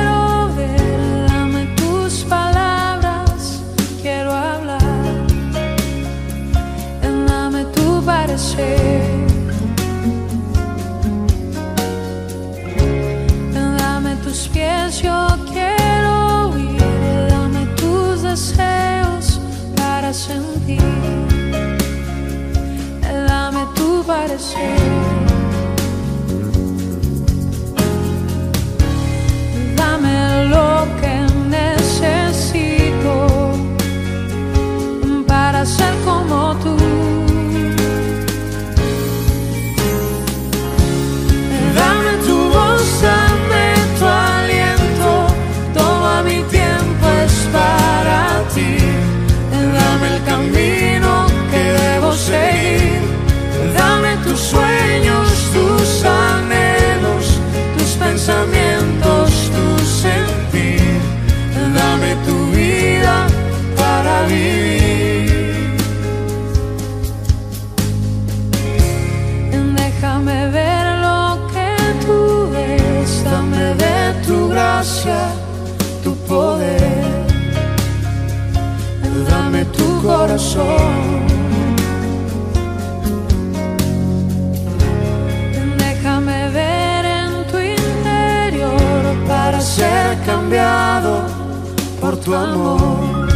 amor. 92.35 93.29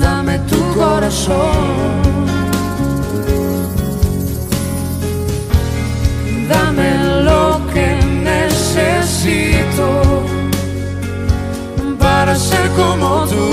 Dame 0.00 0.38
tu 0.50 0.58
corazón. 0.74 2.02
Dame 6.48 6.88
lo 7.24 7.60
que 7.72 7.86
necesito 8.30 9.86
para 11.98 12.34
ser 12.36 12.68
como 12.70 13.26
tú. 13.26 13.51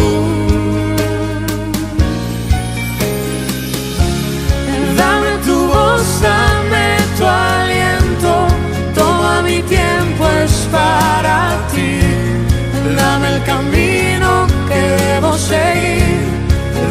Seguir, 15.39 16.19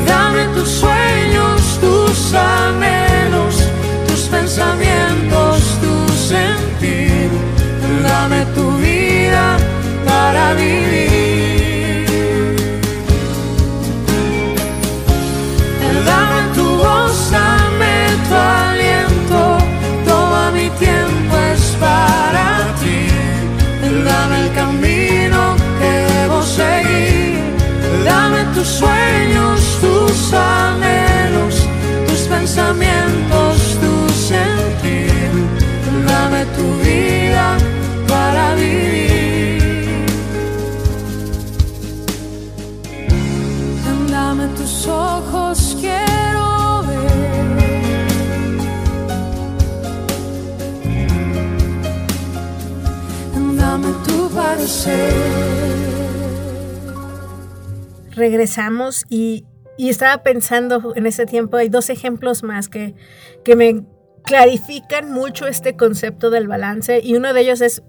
dame 0.06 0.44
tus 0.54 0.68
sueños, 0.68 1.60
tus 1.80 2.34
anhelos, 2.34 3.54
tus 4.06 4.20
pensamientos, 4.28 5.60
tu 5.82 6.12
sentir. 6.14 7.28
Dame 8.02 8.44
tu 8.54 8.76
vida 8.78 9.56
para 10.06 10.54
vivir. 10.54 10.77
Regresamos 58.18 59.04
y, 59.08 59.46
y 59.78 59.88
estaba 59.88 60.22
pensando 60.22 60.92
en 60.94 61.06
ese 61.06 61.24
tiempo, 61.24 61.56
hay 61.56 61.70
dos 61.70 61.88
ejemplos 61.88 62.42
más 62.42 62.68
que, 62.68 62.94
que 63.44 63.56
me 63.56 63.84
clarifican 64.24 65.10
mucho 65.10 65.46
este 65.46 65.76
concepto 65.76 66.28
del 66.28 66.48
balance 66.48 67.00
y 67.02 67.16
uno 67.16 67.32
de 67.32 67.40
ellos 67.40 67.62
es, 67.62 67.82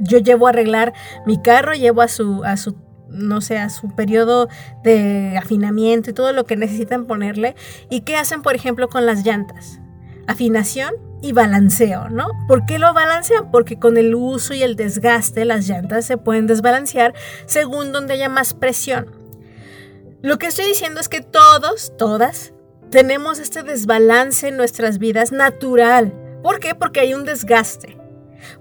yo 0.00 0.18
llevo 0.18 0.46
a 0.46 0.50
arreglar 0.50 0.92
mi 1.26 1.40
carro, 1.40 1.74
llevo 1.74 2.02
a 2.02 2.08
su, 2.08 2.42
a 2.44 2.56
su 2.56 2.76
no 3.08 3.40
sé, 3.40 3.58
a 3.58 3.70
su 3.70 3.94
periodo 3.94 4.48
de 4.82 5.38
afinamiento 5.38 6.10
y 6.10 6.12
todo 6.12 6.32
lo 6.32 6.44
que 6.44 6.56
necesitan 6.56 7.06
ponerle. 7.06 7.54
¿Y 7.88 8.00
qué 8.00 8.16
hacen, 8.16 8.42
por 8.42 8.56
ejemplo, 8.56 8.88
con 8.88 9.06
las 9.06 9.24
llantas? 9.24 9.78
Afinación 10.26 10.92
y 11.22 11.32
balanceo, 11.32 12.08
¿no? 12.08 12.28
¿Por 12.46 12.66
qué 12.66 12.78
lo 12.78 12.92
balancean? 12.92 13.50
Porque 13.50 13.78
con 13.78 13.96
el 13.96 14.14
uso 14.14 14.54
y 14.54 14.62
el 14.62 14.76
desgaste 14.76 15.44
las 15.44 15.66
llantas 15.66 16.04
se 16.04 16.18
pueden 16.18 16.46
desbalancear 16.46 17.14
según 17.46 17.92
donde 17.92 18.14
haya 18.14 18.28
más 18.28 18.54
presión. 18.54 19.10
Lo 20.22 20.38
que 20.38 20.46
estoy 20.46 20.66
diciendo 20.66 21.00
es 21.00 21.08
que 21.08 21.20
todos, 21.20 21.92
todas, 21.96 22.52
tenemos 22.90 23.38
este 23.38 23.62
desbalance 23.62 24.48
en 24.48 24.56
nuestras 24.56 24.98
vidas 24.98 25.32
natural. 25.32 26.12
¿Por 26.42 26.60
qué? 26.60 26.74
Porque 26.74 27.00
hay 27.00 27.14
un 27.14 27.24
desgaste. 27.24 27.96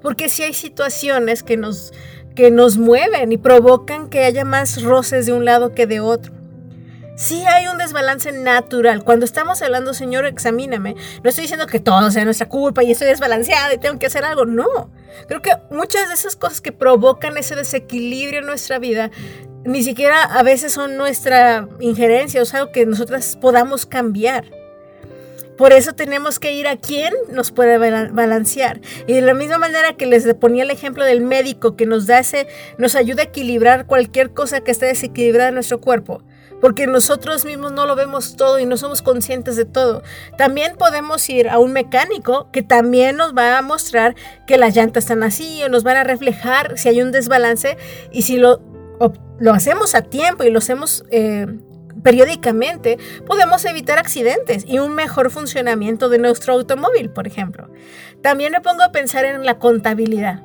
Porque 0.02 0.30
si 0.30 0.44
hay 0.44 0.54
situaciones 0.54 1.44
que 1.44 1.58
nos, 1.58 1.92
que 2.36 2.52
nos 2.52 2.78
mueven 2.78 3.32
y 3.32 3.38
provocan 3.38 4.10
que 4.10 4.26
haya 4.26 4.46
más 4.46 4.84
roces 4.84 5.26
de 5.26 5.34
un 5.34 5.46
lado 5.46 5.74
que 5.74 5.88
de 5.88 6.00
otro. 6.00 6.34
Sí 7.16 7.46
hay 7.48 7.68
un 7.68 7.78
desbalance 7.78 8.34
natural. 8.34 9.04
Cuando 9.04 9.26
estamos 9.26 9.62
hablando, 9.62 9.94
Señor, 9.94 10.26
examíname, 10.26 10.96
no 11.24 11.30
estoy 11.30 11.44
diciendo 11.44 11.66
que 11.66 11.80
todo 11.80 12.12
sea 12.12 12.26
nuestra 12.26 12.50
culpa 12.50 12.84
y 12.84 12.92
estoy 12.92 13.08
desbalanceada 13.08 13.74
y 13.74 13.78
tengo 13.78 13.98
que 14.00 14.08
hacer 14.08 14.26
algo. 14.26 14.46
No. 14.46 14.92
Creo 15.28 15.42
que 15.42 15.52
muchas 15.72 16.10
de 16.10 16.16
esas 16.16 16.36
cosas 16.36 16.60
que 16.60 16.74
provocan 16.74 17.38
ese 17.38 17.56
desequilibrio 17.56 18.40
en 18.40 18.48
nuestra 18.48 18.80
vida 18.80 19.12
ni 19.64 19.82
siquiera 19.82 20.24
a 20.24 20.44
veces 20.44 20.74
son 20.74 20.98
nuestra 20.98 21.68
injerencia, 21.80 22.42
o 22.42 22.46
algo 22.56 22.72
que 22.72 22.86
nosotras 22.86 23.38
podamos 23.40 23.86
cambiar. 23.86 24.46
Por 25.58 25.72
eso 25.72 25.94
tenemos 25.94 26.38
que 26.38 26.52
ir 26.52 26.68
a 26.68 26.76
quien 26.76 27.14
nos 27.32 27.52
puede 27.52 27.78
balancear. 28.10 28.82
Y 29.08 29.14
de 29.14 29.22
la 29.22 29.34
misma 29.34 29.58
manera 29.58 29.94
que 29.94 30.06
les 30.06 30.32
ponía 30.36 30.64
el 30.64 30.70
ejemplo 30.70 31.06
del 31.06 31.22
médico 31.22 31.78
que 31.78 31.86
nos 31.86 32.08
da 32.08 32.20
ese, 32.20 32.48
nos 32.78 32.96
ayuda 32.96 33.22
a 33.22 33.26
equilibrar 33.26 33.86
cualquier 33.86 34.32
cosa 34.32 34.62
que 34.62 34.72
esté 34.72 34.88
desequilibrada 34.88 35.50
en 35.50 35.56
nuestro 35.56 35.80
cuerpo. 35.80 36.22
Porque 36.62 36.88
nosotros 36.88 37.46
mismos 37.46 37.74
no 37.74 37.86
lo 37.86 37.96
vemos 37.96 38.38
todo 38.38 38.60
y 38.60 38.66
no 38.66 38.78
somos 38.78 39.02
conscientes 39.02 39.56
de 39.56 39.66
todo. 39.66 40.04
También 40.38 40.76
podemos 40.78 41.30
ir 41.30 41.50
a 41.50 41.60
un 41.60 41.74
mecánico 41.74 42.50
que 42.52 42.64
también 42.64 43.18
nos 43.18 43.36
va 43.36 43.58
a 43.58 43.62
mostrar 43.62 44.16
que 44.48 44.58
las 44.58 44.76
llantas 44.76 45.04
están 45.04 45.24
así 45.24 45.62
o 45.64 45.70
nos 45.70 45.84
van 45.84 45.98
a 45.98 46.04
reflejar 46.04 46.78
si 46.78 46.90
hay 46.90 47.02
un 47.02 47.12
desbalance 47.12 47.78
y 48.12 48.24
si 48.24 48.38
lo, 48.38 48.62
lo 49.40 49.54
hacemos 49.54 49.96
a 49.96 50.02
tiempo 50.04 50.44
y 50.44 50.50
lo 50.50 50.60
hacemos 50.60 51.04
eh, 51.12 51.46
periódicamente, 52.04 53.00
podemos 53.26 53.66
evitar 53.66 53.98
accidentes 53.98 54.64
y 54.68 54.80
un 54.80 54.94
mejor 54.94 55.32
funcionamiento 55.32 56.08
de 56.08 56.20
nuestro 56.20 56.54
automóvil, 56.54 57.10
por 57.10 57.28
ejemplo. 57.28 57.70
También 58.22 58.52
me 58.52 58.62
pongo 58.62 58.84
a 58.84 58.92
pensar 58.92 59.26
en 59.26 59.46
la 59.46 59.60
contabilidad. 59.60 60.44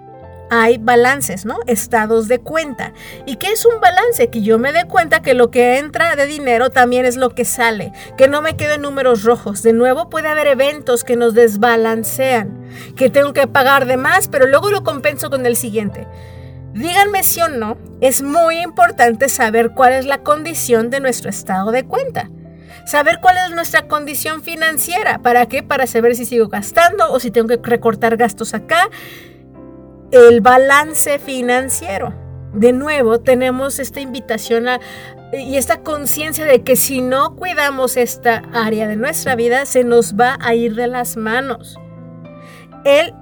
Hay 0.51 0.79
balances, 0.79 1.47
¿no? 1.47 1.61
Estados 1.67 2.27
de 2.27 2.41
cuenta. 2.41 2.93
¿Y 3.25 3.37
qué 3.37 3.53
es 3.53 3.65
un 3.65 3.81
balance? 3.81 4.31
Que 4.31 4.43
yo 4.43 4.59
me 4.59 4.73
dé 4.73 4.85
cuenta 4.85 5.23
que 5.23 5.35
lo 5.35 5.51
que 5.53 5.79
entra 5.79 6.17
de 6.17 6.27
dinero 6.27 6.71
también 6.71 7.05
es 7.05 7.17
lo 7.17 7.31
que 7.31 7.45
sale, 7.45 7.93
que 8.19 8.27
no 8.27 8.43
me 8.43 8.57
queden 8.57 8.83
números 8.83 9.23
rojos. 9.23 9.63
De 9.63 9.73
nuevo 9.73 10.11
puede 10.11 10.29
haber 10.29 10.49
eventos 10.49 11.05
que 11.05 11.15
nos 11.15 11.35
desbalancean, 11.35 12.69
que 12.97 13.11
tengo 13.11 13.33
que 13.33 13.47
pagar 13.47 13.87
de 13.87 13.97
más, 13.97 14.27
pero 14.27 14.47
luego 14.47 14.71
lo 14.71 14.83
compenso 14.83 15.31
con 15.31 15.47
el 15.47 15.55
siguiente. 15.55 16.09
Díganme 16.75 17.23
si 17.23 17.41
o 17.41 17.49
no, 17.49 17.79
es 18.01 18.23
muy 18.23 18.59
importante 18.59 19.29
saber 19.29 19.71
cuál 19.71 19.93
es 19.93 20.07
la 20.07 20.23
condición 20.23 20.91
de 20.91 21.01
nuestro 21.01 21.31
estado 21.31 21.71
de 21.71 21.85
cuenta. 21.85 22.29
Saber 22.87 23.19
cuál 23.21 23.37
es 23.37 23.55
nuestra 23.55 23.87
condición 23.87 24.43
financiera. 24.43 25.19
¿Para 25.19 25.47
qué? 25.47 25.63
Para 25.63 25.87
saber 25.87 26.17
si 26.17 26.25
sigo 26.25 26.49
gastando 26.49 27.13
o 27.13 27.21
si 27.21 27.31
tengo 27.31 27.49
que 27.49 27.61
recortar 27.63 28.17
gastos 28.17 28.55
acá. 28.55 28.89
El 30.11 30.41
balance 30.41 31.19
financiero. 31.19 32.15
De 32.53 32.73
nuevo, 32.73 33.21
tenemos 33.21 33.79
esta 33.79 34.01
invitación 34.01 34.67
y 35.33 35.57
esta 35.57 35.83
conciencia 35.83 36.45
de 36.45 36.63
que 36.63 36.75
si 36.75 37.01
no 37.01 37.37
cuidamos 37.37 37.97
esta 37.97 38.43
área 38.53 38.89
de 38.89 38.97
nuestra 38.97 39.37
vida, 39.37 39.67
se 39.67 39.85
nos 39.85 40.15
va 40.15 40.37
a 40.41 40.55
ir 40.55 40.75
de 40.75 40.89
las 40.89 41.17
manos. 41.17 41.79
El, 42.85 43.15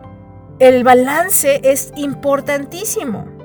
el 0.60 0.82
balance 0.82 1.60
es 1.62 1.92
importantísimo 1.96 3.38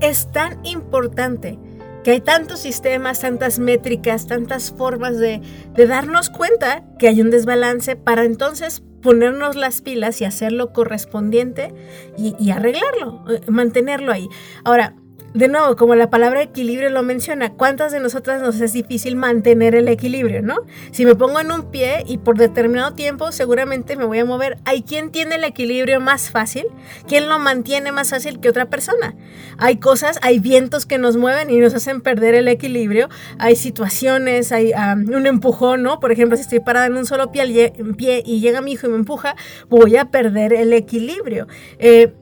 es 0.00 0.30
tan 0.30 0.64
importante 0.64 1.58
que 2.02 2.12
hay 2.12 2.20
tantos 2.20 2.60
sistemas, 2.60 3.20
tantas 3.20 3.58
métricas, 3.58 4.26
tantas 4.26 4.72
formas 4.72 5.18
de, 5.18 5.40
darnos 5.74 6.28
cuenta 6.28 6.84
que 6.98 7.08
hay 7.08 7.22
un 7.22 7.30
desbalance 7.30 7.96
para 7.96 8.24
entonces 8.24 8.82
ponernos 9.04 9.54
las 9.54 9.82
pilas 9.82 10.20
y 10.22 10.24
hacer 10.24 10.50
lo 10.50 10.72
correspondiente 10.72 11.74
y, 12.16 12.34
y 12.40 12.50
arreglarlo, 12.50 13.22
eh, 13.30 13.42
mantenerlo 13.48 14.10
ahí. 14.10 14.28
Ahora, 14.64 14.96
de 15.34 15.48
nuevo, 15.48 15.74
como 15.74 15.96
la 15.96 16.10
palabra 16.10 16.42
equilibrio 16.42 16.90
lo 16.90 17.02
menciona, 17.02 17.50
¿cuántas 17.50 17.90
de 17.90 17.98
nosotras 17.98 18.40
nos 18.40 18.60
es 18.60 18.72
difícil 18.72 19.16
mantener 19.16 19.74
el 19.74 19.88
equilibrio, 19.88 20.42
no? 20.42 20.58
Si 20.92 21.04
me 21.04 21.16
pongo 21.16 21.40
en 21.40 21.50
un 21.50 21.72
pie 21.72 22.04
y 22.06 22.18
por 22.18 22.38
determinado 22.38 22.94
tiempo 22.94 23.32
seguramente 23.32 23.96
me 23.96 24.04
voy 24.04 24.20
a 24.20 24.24
mover, 24.24 24.58
¿hay 24.64 24.82
quien 24.82 25.10
tiene 25.10 25.34
el 25.34 25.42
equilibrio 25.42 25.98
más 25.98 26.30
fácil? 26.30 26.66
¿Quién 27.08 27.28
lo 27.28 27.40
mantiene 27.40 27.90
más 27.90 28.10
fácil 28.10 28.38
que 28.38 28.48
otra 28.48 28.66
persona? 28.66 29.16
Hay 29.58 29.78
cosas, 29.78 30.20
hay 30.22 30.38
vientos 30.38 30.86
que 30.86 30.98
nos 30.98 31.16
mueven 31.16 31.50
y 31.50 31.58
nos 31.58 31.74
hacen 31.74 32.00
perder 32.00 32.36
el 32.36 32.46
equilibrio, 32.46 33.08
hay 33.40 33.56
situaciones, 33.56 34.52
hay 34.52 34.70
un 34.72 35.26
empujón, 35.26 35.82
¿no? 35.82 35.98
Por 35.98 36.12
ejemplo, 36.12 36.36
si 36.36 36.42
estoy 36.42 36.60
parada 36.60 36.86
en 36.86 36.96
un 36.96 37.06
solo 37.06 37.32
pie, 37.32 37.72
pie, 37.96 38.22
y 38.24 38.38
llega 38.38 38.60
mi 38.60 38.74
hijo 38.74 38.86
y 38.86 38.90
me 38.90 38.96
empuja, 38.96 39.34
voy 39.68 39.96
a 39.96 40.12
perder 40.12 40.52
el 40.52 40.72
equilibrio. 40.72 41.48
Eh, 41.80 42.14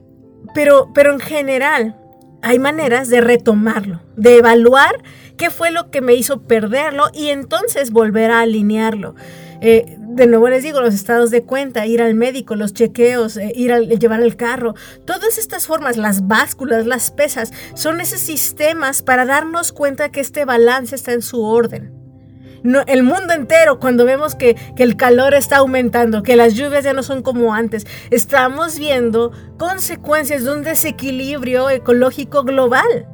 pero, 0.55 0.89
pero 0.95 1.13
en 1.13 1.19
general, 1.19 1.95
hay 2.43 2.59
maneras 2.59 3.09
de 3.09 3.21
retomarlo, 3.21 4.01
de 4.17 4.37
evaluar 4.37 5.01
qué 5.37 5.49
fue 5.49 5.71
lo 5.71 5.89
que 5.89 6.01
me 6.01 6.13
hizo 6.13 6.41
perderlo 6.41 7.05
y 7.13 7.29
entonces 7.29 7.91
volver 7.91 8.31
a 8.31 8.41
alinearlo. 8.41 9.15
Eh, 9.61 9.95
de 9.97 10.27
nuevo 10.27 10.49
les 10.49 10.61
digo, 10.61 10.81
los 10.81 10.93
estados 10.93 11.31
de 11.31 11.43
cuenta, 11.43 11.87
ir 11.87 12.01
al 12.01 12.15
médico, 12.15 12.55
los 12.55 12.73
chequeos, 12.73 13.37
eh, 13.37 13.53
ir 13.55 13.71
a 13.71 13.79
llevar 13.79 14.21
el 14.21 14.35
carro, 14.35 14.75
todas 15.05 15.37
estas 15.37 15.67
formas, 15.67 15.95
las 15.95 16.27
básculas, 16.27 16.85
las 16.85 17.11
pesas, 17.11 17.53
son 17.73 18.01
esos 18.01 18.19
sistemas 18.19 19.01
para 19.01 19.25
darnos 19.25 19.71
cuenta 19.71 20.11
que 20.11 20.19
este 20.19 20.43
balance 20.43 20.95
está 20.95 21.13
en 21.13 21.21
su 21.21 21.41
orden. 21.41 22.02
No, 22.63 22.81
el 22.87 23.03
mundo 23.03 23.33
entero, 23.33 23.77
cuando 23.79 24.05
vemos 24.05 24.35
que, 24.35 24.55
el 24.77 24.95
calor 24.95 25.33
está 25.33 25.57
aumentando, 25.57 26.23
que 26.23 26.37
las 26.37 26.53
lluvias 26.53 26.85
ya 26.85 26.93
no 26.93 27.03
son 27.03 27.21
como 27.21 27.53
antes, 27.53 27.85
estamos 28.09 28.79
viendo 28.79 29.31
consecuencias 29.57 30.45
de 30.45 30.53
un 30.53 30.63
desequilibrio 30.63 31.69
ecológico 31.69 32.43
global. 32.43 33.07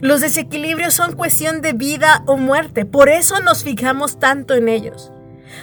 Los 0.00 0.20
desequilibrios 0.20 0.94
son 0.94 1.14
cuestión 1.14 1.62
de 1.62 1.72
vida 1.72 2.24
o 2.26 2.36
muerte, 2.36 2.84
por 2.84 3.08
eso 3.08 3.40
nos 3.40 3.62
fijamos 3.62 4.18
tanto 4.18 4.54
en 4.54 4.68
ellos. 4.68 5.12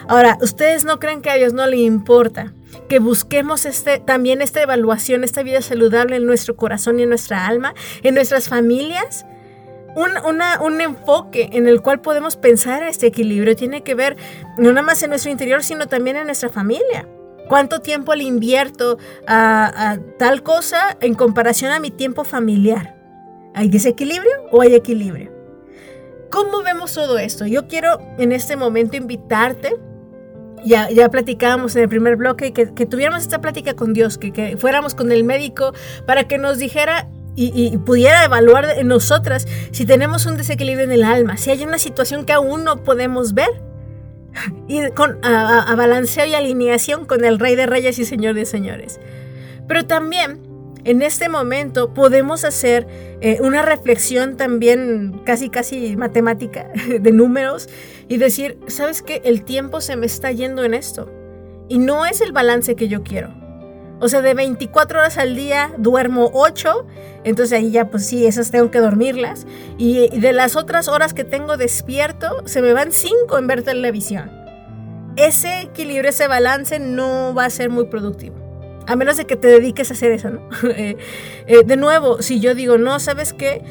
Ahora, 0.07 0.37
¿ustedes 0.41 0.85
no 0.85 0.99
creen 0.99 1.21
que 1.21 1.29
a 1.29 1.35
Dios 1.35 1.51
no 1.51 1.67
le 1.67 1.77
importa 1.77 2.53
que 2.87 2.99
busquemos 2.99 3.65
este, 3.65 3.99
también 3.99 4.41
esta 4.41 4.61
evaluación, 4.61 5.23
esta 5.23 5.43
vida 5.43 5.61
saludable 5.61 6.15
en 6.15 6.25
nuestro 6.25 6.55
corazón 6.55 6.99
y 6.99 7.03
en 7.03 7.09
nuestra 7.09 7.47
alma, 7.47 7.73
en 8.03 8.15
nuestras 8.15 8.47
familias? 8.47 9.25
Un, 9.95 10.11
un, 10.61 10.81
enfoque 10.81 11.49
en 11.53 11.67
el 11.67 11.81
cual 11.81 12.01
podemos 12.01 12.37
pensar 12.37 12.83
este 12.83 13.07
equilibrio 13.07 13.55
tiene 13.55 13.81
que 13.81 13.95
ver 13.95 14.17
no 14.57 14.69
nada 14.69 14.81
más 14.81 15.01
en 15.03 15.09
nuestro 15.09 15.31
interior, 15.31 15.63
sino 15.63 15.87
también 15.87 16.15
en 16.15 16.25
nuestra 16.25 16.49
familia. 16.49 17.07
¿Cuánto 17.49 17.79
tiempo 17.79 18.13
le 18.13 18.25
invierto 18.25 18.99
a, 19.27 19.97
tal 20.19 20.43
cosa 20.43 20.95
en 21.01 21.15
comparación 21.15 21.71
a 21.71 21.79
mi 21.79 21.89
tiempo 21.89 22.23
familiar? 22.23 22.95
¿Hay 23.55 23.69
desequilibrio 23.69 24.31
o 24.51 24.61
hay 24.61 24.75
equilibrio? 24.75 25.31
¿Cómo 26.29 26.61
vemos 26.61 26.93
todo 26.93 27.17
esto? 27.17 27.47
Yo 27.47 27.67
quiero 27.67 27.99
en 28.19 28.31
este 28.33 28.55
momento 28.55 28.97
invitarte, 28.97 29.75
ya, 30.63 30.91
ya 30.91 31.09
platicábamos 31.09 31.75
en 31.75 31.81
el 31.81 31.89
primer 31.89 32.17
bloque, 32.17 32.53
que, 32.53 32.71
que 32.71 32.85
tuviéramos 32.85 33.23
esta 33.23 33.41
plática 33.41 33.73
con 33.73 33.93
Dios, 33.93 34.19
que, 34.19 34.55
fuéramos 34.57 34.93
con 34.93 35.11
el 35.11 35.23
médico 35.23 35.73
para 36.05 36.27
que 36.27 36.37
nos 36.37 36.59
dijera 36.59 37.09
y, 37.47 37.77
pudiera 37.77 38.25
evaluar 38.25 38.65
en 38.77 38.87
nosotras 38.87 39.47
si 39.71 39.85
tenemos 39.85 40.25
un 40.25 40.37
desequilibrio 40.37 40.83
en 40.83 40.91
el 40.91 41.03
alma, 41.03 41.37
si 41.37 41.51
hay 41.51 41.63
una 41.63 41.77
situación 41.77 42.25
que 42.25 42.33
aún 42.33 42.63
no 42.63 42.83
podemos 42.83 43.33
ver. 43.33 43.49
Y 44.67 44.87
con, 44.91 45.17
a, 45.23 45.63
a 45.63 45.75
balanceo 45.75 46.25
y 46.25 46.35
alineación 46.35 47.05
con 47.05 47.25
el 47.25 47.39
Rey 47.39 47.55
de 47.55 47.65
Reyes 47.65 47.97
y 47.97 48.05
Señor 48.05 48.35
de 48.35 48.45
Señores. 48.45 48.99
Pero 49.67 49.85
también 49.85 50.39
en 50.85 51.01
este 51.01 51.29
momento 51.29 51.93
podemos 51.93 52.45
hacer 52.45 52.87
eh, 53.21 53.37
una 53.41 53.61
reflexión 53.61 54.37
también 54.37 55.21
casi 55.25 55.49
casi 55.49 55.95
matemática 55.97 56.71
de 56.99 57.11
números 57.11 57.69
y 58.07 58.17
decir, 58.17 58.57
¿sabes 58.67 59.01
qué? 59.01 59.21
El 59.23 59.43
tiempo 59.43 59.81
se 59.81 59.95
me 59.95 60.05
está 60.05 60.31
yendo 60.31 60.63
en 60.63 60.73
esto 60.73 61.11
y 61.67 61.79
no 61.79 62.05
es 62.05 62.21
el 62.21 62.31
balance 62.31 62.75
que 62.75 62.87
yo 62.87 63.03
quiero. 63.03 63.33
O 63.99 64.07
sea, 64.07 64.21
de 64.21 64.33
24 64.33 64.99
horas 64.99 65.17
al 65.17 65.35
día 65.35 65.71
duermo 65.77 66.31
8, 66.33 66.85
entonces 67.23 67.57
ahí 67.57 67.71
ya 67.71 67.89
pues 67.89 68.05
sí, 68.05 68.25
esas 68.25 68.51
tengo 68.51 68.71
que 68.71 68.79
dormirlas. 68.79 69.45
Y 69.77 70.19
de 70.19 70.33
las 70.33 70.55
otras 70.55 70.87
horas 70.87 71.13
que 71.13 71.23
tengo 71.23 71.57
despierto, 71.57 72.43
se 72.45 72.61
me 72.61 72.73
van 72.73 72.91
5 72.91 73.37
en 73.37 73.47
ver 73.47 73.63
televisión. 73.63 74.31
Ese 75.15 75.61
equilibrio, 75.61 76.09
ese 76.09 76.27
balance 76.27 76.79
no 76.79 77.33
va 77.33 77.45
a 77.45 77.49
ser 77.49 77.69
muy 77.69 77.85
productivo 77.85 78.49
a 78.89 78.95
menos 78.95 79.17
de 79.17 79.25
que 79.25 79.35
te 79.35 79.47
dediques 79.47 79.91
a 79.91 79.93
hacer 79.93 80.11
eso, 80.11 80.31
¿no? 80.31 80.41
Eh, 80.69 80.97
eh, 81.45 81.63
de 81.63 81.77
nuevo, 81.77 82.23
si 82.23 82.39
yo 82.39 82.55
digo, 82.55 82.79
no, 82.79 82.99
¿sabes 82.99 83.33
qué? 83.33 83.61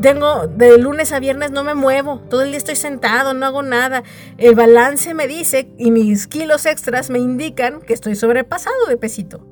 Tengo 0.00 0.46
de 0.46 0.78
lunes 0.78 1.12
a 1.12 1.18
viernes 1.18 1.50
no 1.50 1.64
me 1.64 1.74
muevo, 1.74 2.20
todo 2.30 2.42
el 2.42 2.50
día 2.50 2.58
estoy 2.58 2.76
sentado, 2.76 3.34
no 3.34 3.46
hago 3.46 3.62
nada. 3.62 4.04
El 4.36 4.54
balance 4.54 5.12
me 5.12 5.26
dice 5.26 5.70
y 5.76 5.90
mis 5.90 6.28
kilos 6.28 6.66
extras 6.66 7.10
me 7.10 7.18
indican 7.18 7.80
que 7.80 7.94
estoy 7.94 8.14
sobrepasado 8.14 8.86
de 8.86 8.96
pesito. 8.96 9.44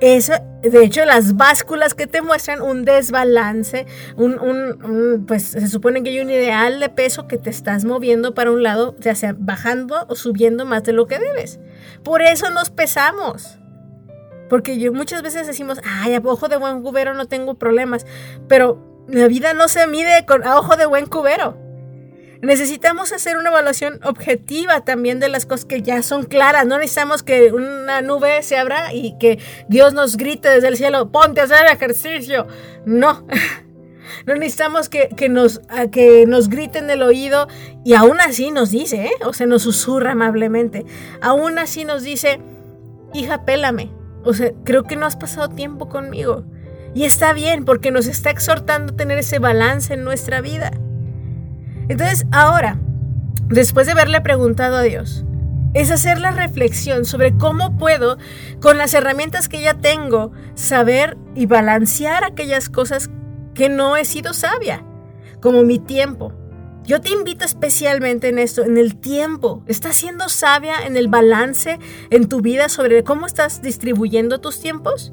Eso, 0.00 0.32
de 0.62 0.84
hecho, 0.84 1.04
las 1.04 1.36
básculas 1.36 1.94
que 1.94 2.08
te 2.08 2.22
muestran 2.22 2.60
un 2.60 2.84
desbalance, 2.84 3.86
un, 4.16 4.38
un, 4.40 5.26
pues 5.26 5.44
se 5.44 5.68
supone 5.68 6.02
que 6.02 6.10
hay 6.10 6.20
un 6.20 6.28
ideal 6.30 6.80
de 6.80 6.88
peso 6.88 7.28
que 7.28 7.38
te 7.38 7.50
estás 7.50 7.84
moviendo 7.84 8.34
para 8.34 8.50
un 8.50 8.64
lado, 8.64 8.96
ya 8.98 9.14
sea 9.14 9.34
bajando 9.38 10.06
o 10.08 10.16
subiendo 10.16 10.66
más 10.66 10.82
de 10.82 10.92
lo 10.92 11.06
que 11.06 11.20
debes. 11.20 11.60
Por 12.02 12.20
eso 12.20 12.50
nos 12.50 12.70
pesamos. 12.70 13.58
Porque 14.48 14.78
yo 14.78 14.92
muchas 14.92 15.22
veces 15.22 15.46
decimos, 15.46 15.78
ay, 15.84 16.14
a 16.14 16.20
ojo 16.24 16.48
de 16.48 16.56
buen 16.56 16.82
cubero 16.82 17.14
no 17.14 17.26
tengo 17.26 17.54
problemas, 17.54 18.04
pero 18.48 18.91
la 19.12 19.28
vida 19.28 19.52
no 19.52 19.68
se 19.68 19.86
mide 19.86 20.24
con, 20.26 20.44
a 20.44 20.58
ojo 20.58 20.76
de 20.76 20.86
buen 20.86 21.06
cubero. 21.06 21.56
Necesitamos 22.40 23.12
hacer 23.12 23.36
una 23.36 23.50
evaluación 23.50 24.00
objetiva 24.02 24.80
también 24.80 25.20
de 25.20 25.28
las 25.28 25.46
cosas 25.46 25.64
que 25.64 25.82
ya 25.82 26.02
son 26.02 26.24
claras. 26.24 26.66
No 26.66 26.78
necesitamos 26.78 27.22
que 27.22 27.52
una 27.52 28.00
nube 28.00 28.42
se 28.42 28.56
abra 28.56 28.92
y 28.92 29.16
que 29.18 29.38
Dios 29.68 29.92
nos 29.92 30.16
grite 30.16 30.48
desde 30.48 30.68
el 30.68 30.76
cielo, 30.76 31.12
ponte 31.12 31.40
a 31.40 31.44
hacer 31.44 31.66
ejercicio. 31.66 32.46
No. 32.84 33.26
No 34.26 34.34
necesitamos 34.34 34.88
que, 34.88 35.08
nos, 35.28 35.60
que 35.90 36.26
nos 36.26 36.48
griten 36.48 36.88
el 36.90 37.02
oído 37.02 37.48
y 37.84 37.94
aún 37.94 38.20
así 38.20 38.50
nos 38.50 38.70
dice, 38.70 39.06
¿eh? 39.06 39.12
o 39.24 39.32
sea, 39.32 39.46
nos 39.46 39.62
susurra 39.62 40.12
amablemente. 40.12 40.84
Aún 41.20 41.58
así 41.58 41.84
nos 41.84 42.02
dice, 42.04 42.38
hija, 43.14 43.44
pélame. 43.44 43.90
O 44.24 44.32
sea, 44.34 44.52
creo 44.64 44.84
que 44.84 44.96
no 44.96 45.06
has 45.06 45.16
pasado 45.16 45.48
tiempo 45.48 45.88
conmigo. 45.88 46.44
Y 46.94 47.04
está 47.04 47.32
bien 47.32 47.64
porque 47.64 47.90
nos 47.90 48.06
está 48.06 48.30
exhortando 48.30 48.92
a 48.92 48.96
tener 48.96 49.18
ese 49.18 49.38
balance 49.38 49.94
en 49.94 50.04
nuestra 50.04 50.40
vida. 50.40 50.72
Entonces, 51.88 52.26
ahora, 52.30 52.78
después 53.48 53.86
de 53.86 53.92
haberle 53.92 54.20
preguntado 54.20 54.76
a 54.76 54.82
Dios, 54.82 55.24
es 55.74 55.90
hacer 55.90 56.20
la 56.20 56.32
reflexión 56.32 57.04
sobre 57.04 57.36
cómo 57.36 57.78
puedo, 57.78 58.18
con 58.60 58.76
las 58.76 58.92
herramientas 58.94 59.48
que 59.48 59.62
ya 59.62 59.74
tengo, 59.74 60.32
saber 60.54 61.16
y 61.34 61.46
balancear 61.46 62.24
aquellas 62.24 62.68
cosas 62.68 63.10
que 63.54 63.68
no 63.68 63.96
he 63.96 64.04
sido 64.04 64.34
sabia, 64.34 64.84
como 65.40 65.62
mi 65.62 65.78
tiempo. 65.78 66.32
Yo 66.84 67.00
te 67.00 67.10
invito 67.10 67.44
especialmente 67.44 68.28
en 68.28 68.38
esto, 68.38 68.64
en 68.64 68.76
el 68.76 68.96
tiempo. 68.96 69.62
¿Estás 69.66 69.96
siendo 69.96 70.28
sabia 70.28 70.84
en 70.84 70.96
el 70.96 71.08
balance 71.08 71.78
en 72.10 72.28
tu 72.28 72.40
vida 72.40 72.68
sobre 72.68 73.04
cómo 73.04 73.26
estás 73.26 73.62
distribuyendo 73.62 74.40
tus 74.40 74.60
tiempos? 74.60 75.12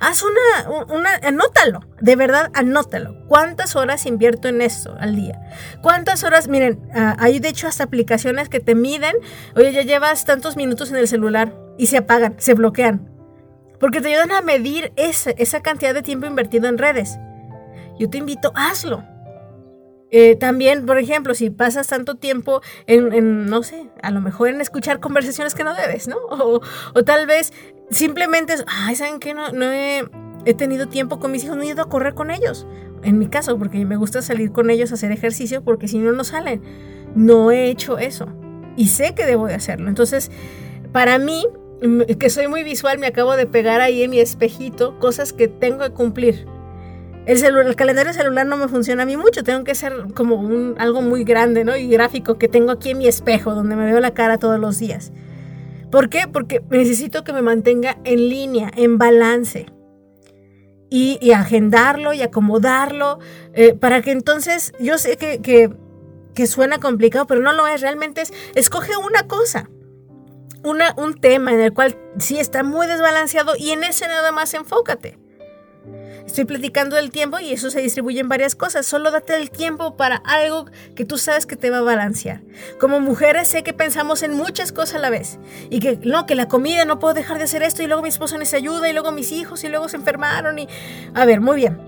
Haz 0.00 0.22
una, 0.22 0.86
una, 0.88 1.10
anótalo, 1.22 1.80
de 2.00 2.16
verdad, 2.16 2.50
anótalo. 2.54 3.26
¿Cuántas 3.28 3.76
horas 3.76 4.06
invierto 4.06 4.48
en 4.48 4.62
esto 4.62 4.96
al 4.98 5.14
día? 5.14 5.38
¿Cuántas 5.82 6.24
horas? 6.24 6.48
Miren, 6.48 6.80
uh, 6.94 7.16
hay 7.18 7.38
de 7.38 7.50
hecho 7.50 7.68
hasta 7.68 7.84
aplicaciones 7.84 8.48
que 8.48 8.60
te 8.60 8.74
miden, 8.74 9.14
oye, 9.54 9.72
ya 9.74 9.82
llevas 9.82 10.24
tantos 10.24 10.56
minutos 10.56 10.90
en 10.90 10.96
el 10.96 11.06
celular 11.06 11.54
y 11.76 11.88
se 11.88 11.98
apagan, 11.98 12.34
se 12.38 12.54
bloquean. 12.54 13.10
Porque 13.78 14.00
te 14.00 14.08
ayudan 14.08 14.32
a 14.32 14.40
medir 14.40 14.90
esa, 14.96 15.32
esa 15.32 15.60
cantidad 15.60 15.92
de 15.92 16.02
tiempo 16.02 16.26
invertido 16.26 16.66
en 16.66 16.78
redes. 16.78 17.18
Yo 17.98 18.08
te 18.08 18.16
invito, 18.16 18.52
hazlo. 18.54 19.04
Eh, 20.10 20.36
también, 20.36 20.86
por 20.86 20.98
ejemplo, 20.98 21.34
si 21.34 21.50
pasas 21.50 21.86
tanto 21.86 22.16
tiempo 22.16 22.62
en, 22.86 23.46
no 23.46 23.62
sé, 23.62 23.88
a 24.02 24.10
lo 24.10 24.20
mejor 24.20 24.48
en 24.48 24.60
escuchar 24.60 25.00
conversaciones 25.00 25.54
que 25.54 25.64
no 25.64 25.74
debes, 25.74 26.08
¿no? 26.08 26.16
O, 26.30 26.60
o 26.94 27.04
tal 27.04 27.26
vez 27.26 27.52
simplemente 27.90 28.54
es, 28.54 28.64
ay, 28.66 28.96
¿saben 28.96 29.20
qué? 29.20 29.34
No, 29.34 29.52
no 29.52 29.70
he, 29.70 30.04
he, 30.46 30.54
tenido 30.54 30.88
tiempo 30.88 31.20
con 31.20 31.30
mis 31.30 31.44
hijos, 31.44 31.56
no 31.56 31.62
he 31.62 31.66
ido 31.66 31.82
a 31.82 31.88
correr 31.88 32.14
con 32.14 32.30
ellos. 32.30 32.66
En 33.02 33.18
mi 33.18 33.28
caso, 33.28 33.58
porque 33.58 33.84
me 33.84 33.96
gusta 33.96 34.22
salir 34.22 34.52
con 34.52 34.70
ellos 34.70 34.90
a 34.90 34.94
hacer 34.94 35.12
ejercicio, 35.12 35.62
porque 35.62 35.86
si 35.86 35.98
no, 35.98 36.12
no 36.12 36.24
salen. 36.24 36.62
No 37.14 37.50
he 37.50 37.70
hecho 37.70 37.98
eso. 37.98 38.26
Y 38.76 38.88
sé 38.88 39.14
que 39.14 39.26
debo 39.26 39.46
de 39.46 39.54
hacerlo. 39.54 39.88
Entonces, 39.88 40.30
para 40.92 41.18
mí, 41.18 41.46
que 42.18 42.30
soy 42.30 42.48
muy 42.48 42.62
visual, 42.62 42.98
me 42.98 43.06
acabo 43.06 43.36
de 43.36 43.46
pegar 43.46 43.80
ahí 43.80 44.02
en 44.02 44.10
mi 44.10 44.20
espejito 44.20 44.98
cosas 44.98 45.32
que 45.32 45.48
tengo 45.48 45.84
que 45.84 45.90
cumplir 45.90 46.46
el, 47.30 47.76
calendario 47.76 48.12
celular 48.12 48.46
no 48.46 48.56
me 48.56 48.68
funciona 48.68 49.04
a 49.04 49.06
mí 49.06 49.16
mucho, 49.16 49.44
tengo 49.44 49.62
que 49.62 49.74
ser 49.74 50.06
como 50.14 50.36
un, 50.36 50.74
algo 50.78 51.00
muy 51.00 51.24
grande, 51.24 51.64
¿no? 51.64 51.76
Y 51.76 51.88
gráfico 51.88 52.38
que 52.38 52.48
tengo 52.48 52.72
aquí 52.72 52.90
en 52.90 52.98
mi 52.98 53.06
espejo, 53.06 53.54
donde 53.54 53.76
me 53.76 53.84
veo 53.86 54.00
la 54.00 54.12
cara 54.14 54.38
todos 54.38 54.58
los 54.58 54.78
días. 54.78 55.12
¿Por 55.90 56.08
qué? 56.08 56.26
Porque 56.26 56.62
necesito 56.70 57.24
que 57.24 57.32
me 57.32 57.42
mantenga 57.42 57.98
en 58.04 58.28
línea, 58.28 58.70
en 58.76 58.98
balance. 58.98 59.66
Y, 60.88 61.18
y 61.20 61.30
agendarlo 61.32 62.12
y 62.12 62.22
acomodarlo, 62.22 63.20
eh, 63.54 63.74
para 63.74 64.02
que 64.02 64.10
entonces, 64.10 64.72
yo 64.80 64.98
sé 64.98 65.16
que, 65.16 65.40
que, 65.40 65.70
que, 66.34 66.46
suena 66.48 66.80
complicado, 66.80 67.28
pero 67.28 67.40
no 67.40 67.52
lo 67.52 67.68
es, 67.68 67.80
realmente 67.80 68.22
es, 68.22 68.32
escoge 68.56 68.96
una 68.96 69.28
cosa, 69.28 69.70
una, 70.64 70.92
un 70.96 71.14
tema 71.14 71.52
en 71.52 71.60
el 71.60 71.72
cual 71.72 71.96
sí 72.18 72.40
está 72.40 72.64
muy 72.64 72.88
desbalanceado 72.88 73.52
y 73.56 73.70
en 73.70 73.84
ese 73.84 74.08
nada 74.08 74.32
más 74.32 74.52
enfócate. 74.54 75.29
Estoy 76.30 76.44
platicando 76.44 76.94
del 76.94 77.10
tiempo 77.10 77.40
y 77.40 77.52
eso 77.52 77.70
se 77.70 77.80
distribuye 77.80 78.20
en 78.20 78.28
varias 78.28 78.54
cosas. 78.54 78.86
Solo 78.86 79.10
date 79.10 79.34
el 79.34 79.50
tiempo 79.50 79.96
para 79.96 80.14
algo 80.18 80.66
que 80.94 81.04
tú 81.04 81.18
sabes 81.18 81.44
que 81.44 81.56
te 81.56 81.70
va 81.70 81.78
a 81.78 81.82
balancear. 81.82 82.40
Como 82.78 83.00
mujeres 83.00 83.48
sé 83.48 83.64
que 83.64 83.72
pensamos 83.72 84.22
en 84.22 84.34
muchas 84.34 84.70
cosas 84.70 84.94
a 84.94 84.98
la 85.00 85.10
vez. 85.10 85.40
Y 85.70 85.80
que 85.80 85.98
no, 86.04 86.26
que 86.26 86.36
la 86.36 86.46
comida, 86.46 86.84
no 86.84 87.00
puedo 87.00 87.14
dejar 87.14 87.38
de 87.38 87.44
hacer 87.44 87.64
esto 87.64 87.82
y 87.82 87.88
luego 87.88 88.02
mi 88.02 88.10
esposo 88.10 88.38
necesita 88.38 88.58
ayuda 88.58 88.88
y 88.88 88.92
luego 88.92 89.10
mis 89.10 89.32
hijos 89.32 89.64
y 89.64 89.68
luego 89.68 89.88
se 89.88 89.96
enfermaron 89.96 90.60
y... 90.60 90.68
A 91.14 91.24
ver, 91.24 91.40
muy 91.40 91.56
bien. 91.56 91.80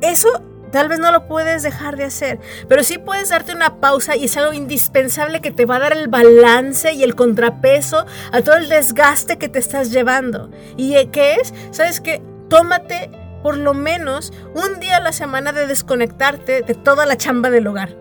Eso 0.00 0.42
Tal 0.72 0.88
vez 0.88 0.98
no 0.98 1.12
lo 1.12 1.28
puedes 1.28 1.62
dejar 1.62 1.98
de 1.98 2.04
hacer, 2.04 2.40
pero 2.66 2.82
sí 2.82 2.96
puedes 2.96 3.28
darte 3.28 3.54
una 3.54 3.78
pausa 3.78 4.16
y 4.16 4.24
es 4.24 4.36
algo 4.38 4.54
indispensable 4.54 5.42
que 5.42 5.50
te 5.50 5.66
va 5.66 5.76
a 5.76 5.80
dar 5.80 5.92
el 5.92 6.08
balance 6.08 6.94
y 6.94 7.02
el 7.02 7.14
contrapeso 7.14 8.06
a 8.32 8.40
todo 8.40 8.56
el 8.56 8.70
desgaste 8.70 9.36
que 9.36 9.50
te 9.50 9.58
estás 9.58 9.92
llevando. 9.92 10.50
¿Y 10.78 10.94
qué 11.08 11.34
es? 11.34 11.52
¿Sabes 11.72 12.00
qué? 12.00 12.22
Tómate 12.48 13.21
por 13.42 13.56
lo 13.56 13.74
menos 13.74 14.32
un 14.54 14.80
día 14.80 14.96
a 14.96 15.00
la 15.00 15.12
semana 15.12 15.52
de 15.52 15.66
desconectarte 15.66 16.62
de 16.62 16.74
toda 16.74 17.06
la 17.06 17.16
chamba 17.16 17.50
del 17.50 17.66
hogar. 17.66 17.96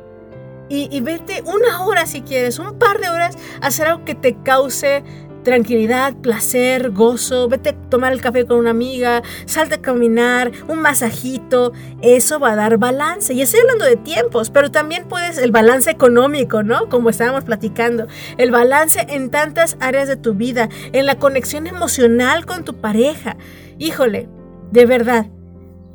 Y, 0.74 1.02
vete 1.02 1.44
una 1.46 1.84
hora 1.84 2.06
si 2.06 2.22
quieres, 2.22 2.58
un 2.58 2.80
par 2.80 3.00
de 3.00 3.10
horas, 3.10 3.38
a 3.60 3.68
hacer 3.68 3.88
algo 3.88 4.06
que 4.06 4.16
te 4.16 4.42
cause 4.42 5.04
tranquilidad, 5.44 6.14
placer, 6.16 6.92
gozo, 6.92 7.48
vete 7.48 7.70
a 7.70 7.76
tomar 7.90 8.14
el 8.14 8.22
café 8.22 8.46
con 8.46 8.58
una 8.58 8.70
amiga, 8.70 9.22
salte 9.46 9.76
a 9.76 9.82
caminar, 9.82 10.52
un 10.68 10.80
masajito, 10.80 11.74
eso 12.02 12.40
va 12.40 12.52
a 12.52 12.56
dar 12.56 12.78
balance. 12.78 13.34
Y 13.34 13.42
estoy 13.42 13.62
hablando 13.62 13.86
de 13.86 13.98
tiempos, 13.98 14.50
pero 14.50 14.72
también 14.72 15.08
puedes 15.08 15.38
el 15.38 15.52
balance 15.52 15.90
económico, 15.90 16.64
¿no? 16.64 16.90
Como 16.90 17.10
estábamos 17.10 17.44
platicando, 17.44 18.08
el 18.38 18.52
balance 18.52 19.06
en 19.10 19.30
tantas 19.30 19.78
áreas 19.80 20.08
de 20.08 20.16
tu 20.16 20.34
vida, 20.34 20.70
en 20.94 21.06
la 21.06 21.16
conexión 21.16 21.68
emocional 21.68 22.46
con 22.46 22.64
tu 22.64 22.76
pareja. 22.80 23.36
Híjole, 23.78 24.30
de 24.72 24.86
verdad, 24.86 25.28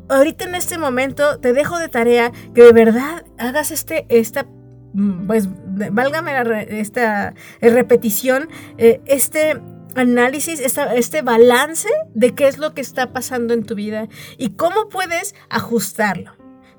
ahorita 0.08 0.44
en 0.44 0.54
este 0.54 0.78
momento 0.78 1.38
te 1.40 1.52
dejo 1.52 1.78
de 1.78 1.88
tarea 1.88 2.32
que 2.54 2.62
de 2.62 2.72
verdad 2.72 3.24
hagas 3.38 3.70
este, 3.70 4.06
esta 4.08 4.46
Mm, 4.96 5.26
pues 5.26 5.48
válgame 5.92 6.32
esta 6.80 7.34
eh, 7.60 7.68
repetición, 7.68 8.48
eh, 8.78 9.02
este 9.04 9.60
análisis, 9.94 10.58
este 10.58 11.20
balance 11.20 11.88
de 12.14 12.34
qué 12.34 12.48
es 12.48 12.56
lo 12.56 12.72
que 12.72 12.80
está 12.80 13.12
pasando 13.12 13.52
en 13.52 13.64
tu 13.64 13.74
vida 13.74 14.08
y 14.38 14.50
cómo 14.50 14.88
puedes 14.88 15.34
ajustarlo. 15.50 16.35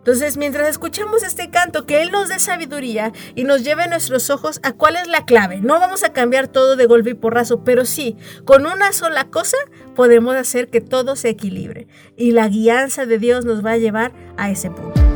Entonces, 0.08 0.38
mientras 0.38 0.70
escuchamos 0.70 1.22
este 1.22 1.50
canto, 1.50 1.86
que 1.86 2.02
Él 2.02 2.12
nos 2.12 2.30
dé 2.30 2.40
sabiduría 2.40 3.12
y 3.36 3.44
nos 3.44 3.66
lleve 3.66 3.90
nuestros 3.90 4.30
ojos 4.30 4.62
a 4.64 4.72
cuál 4.72 4.96
es 4.96 5.06
la 5.10 5.26
clave. 5.26 5.60
No 5.60 5.82
vamos 5.82 6.06
a 6.06 6.14
cambiar 6.14 6.48
todo 6.48 6.78
de 6.78 6.86
golpe 6.86 7.10
y 7.10 7.14
porrazo, 7.14 7.66
pero 7.66 7.84
sí, 7.84 8.16
con 8.46 8.66
una 8.66 8.94
sola 8.94 9.26
cosa 9.26 9.58
podemos 9.98 10.34
hacer 10.38 10.70
que 10.70 10.80
todo 10.80 11.18
se 11.18 11.28
equilibre. 11.28 11.90
Y 12.16 12.32
la 12.32 12.48
guianza 12.48 13.06
de 13.06 13.18
Dios 13.18 13.44
nos 13.44 13.66
va 13.66 13.72
a 13.72 13.78
llevar 13.78 14.14
a 14.38 14.50
ese 14.50 14.72
punto. 14.72 15.07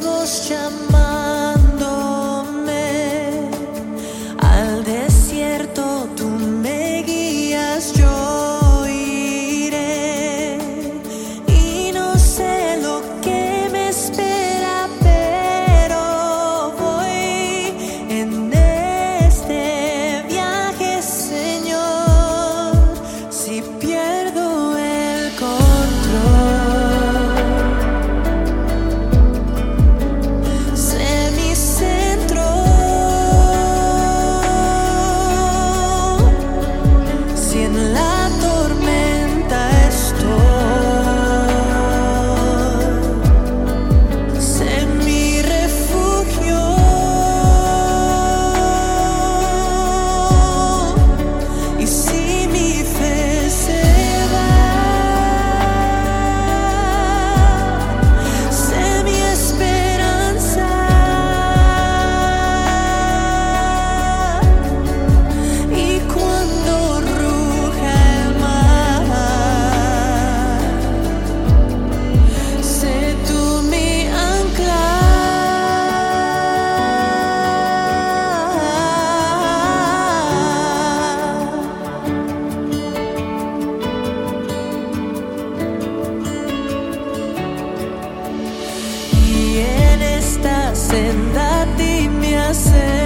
dulce 0.00 0.54
llamar. 0.54 1.15
Say 90.96 93.05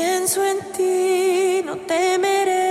pienso 0.00 0.42
en 0.42 0.58
ti, 0.76 1.62
no 1.66 1.76
temeré. 1.92 2.70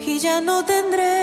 Y 0.00 0.18
ya 0.18 0.40
no 0.40 0.64
tendré 0.64 1.19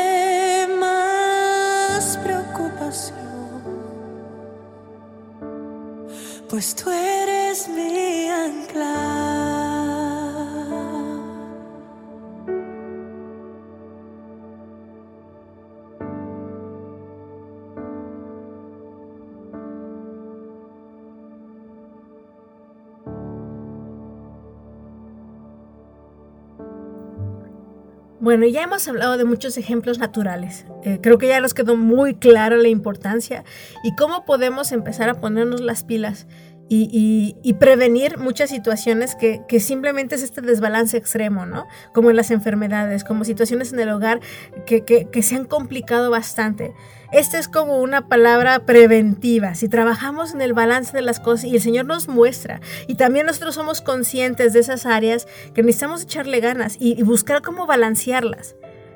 Bueno, 28.27 28.45
ya 28.45 28.63
hemos 28.63 28.85
hablado 28.89 29.15
de 29.17 29.23
muchos 29.23 29.57
ejemplos 29.57 29.99
naturales. 29.99 30.65
Eh, 30.83 30.99
creo 31.01 31.17
que 31.17 31.29
ya 31.29 31.39
nos 31.39 31.53
quedó 31.53 31.77
muy 31.77 32.13
clara 32.13 32.57
la 32.57 32.67
importancia 32.67 33.45
y 33.85 33.95
cómo 33.95 34.25
podemos 34.25 34.73
empezar 34.73 35.07
a 35.07 35.21
ponernos 35.21 35.61
las 35.61 35.85
pilas 35.85 36.27
y, 36.69 37.53
prevenir 37.59 38.17
muchas 38.17 38.49
situaciones 38.49 39.15
que, 39.15 39.59
simplemente 39.59 40.15
es 40.15 40.23
este 40.23 40.41
desbalance 40.41 40.97
extremo, 40.97 41.45
¿no? 41.45 41.67
Como 41.93 42.09
en 42.09 42.15
las 42.15 42.31
enfermedades, 42.31 43.03
como 43.03 43.23
situaciones 43.23 43.73
en 43.73 43.79
el 43.79 43.89
hogar 43.89 44.19
que, 44.65 45.21
se 45.21 45.35
han 45.35 45.45
complicado 45.45 46.11
bastante. 46.11 46.73
Esta 47.11 47.39
es 47.39 47.47
como 47.47 47.81
una 47.81 48.09
palabra 48.09 48.65
preventiva. 48.65 49.55
Si 49.55 49.69
trabajamos 49.69 50.33
en 50.33 50.41
el 50.41 50.53
balance 50.53 50.91
de 50.91 51.01
las 51.01 51.19
cosas 51.19 51.45
y 51.45 51.55
el 51.55 51.61
Señor 51.61 51.85
nos 51.85 52.07
muestra, 52.07 52.59
y 52.87 52.95
también 52.95 53.25
nosotros 53.25 53.55
somos 53.55 53.81
conscientes 53.81 54.53
de 54.53 54.59
esas 54.59 54.85
áreas 54.85 55.27
que 55.53 55.63
necesitamos 55.63 56.03
echarle 56.03 56.39
ganas 56.41 56.75
y, 56.79 56.99
y 56.99 57.03
buscar 57.03 57.41
cómo 57.41 57.65
balancearlas. 57.65 58.55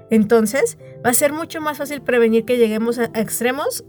Entonces, 0.10 0.78
va 1.06 1.12
a 1.12 1.14
ser 1.14 1.32
mucho 1.32 1.62
más 1.62 1.78
fácil 1.78 2.02
prevenir 2.02 2.44
que 2.44 2.58
lleguemos 2.58 3.00
a 3.00 3.06
extremos 3.16 3.86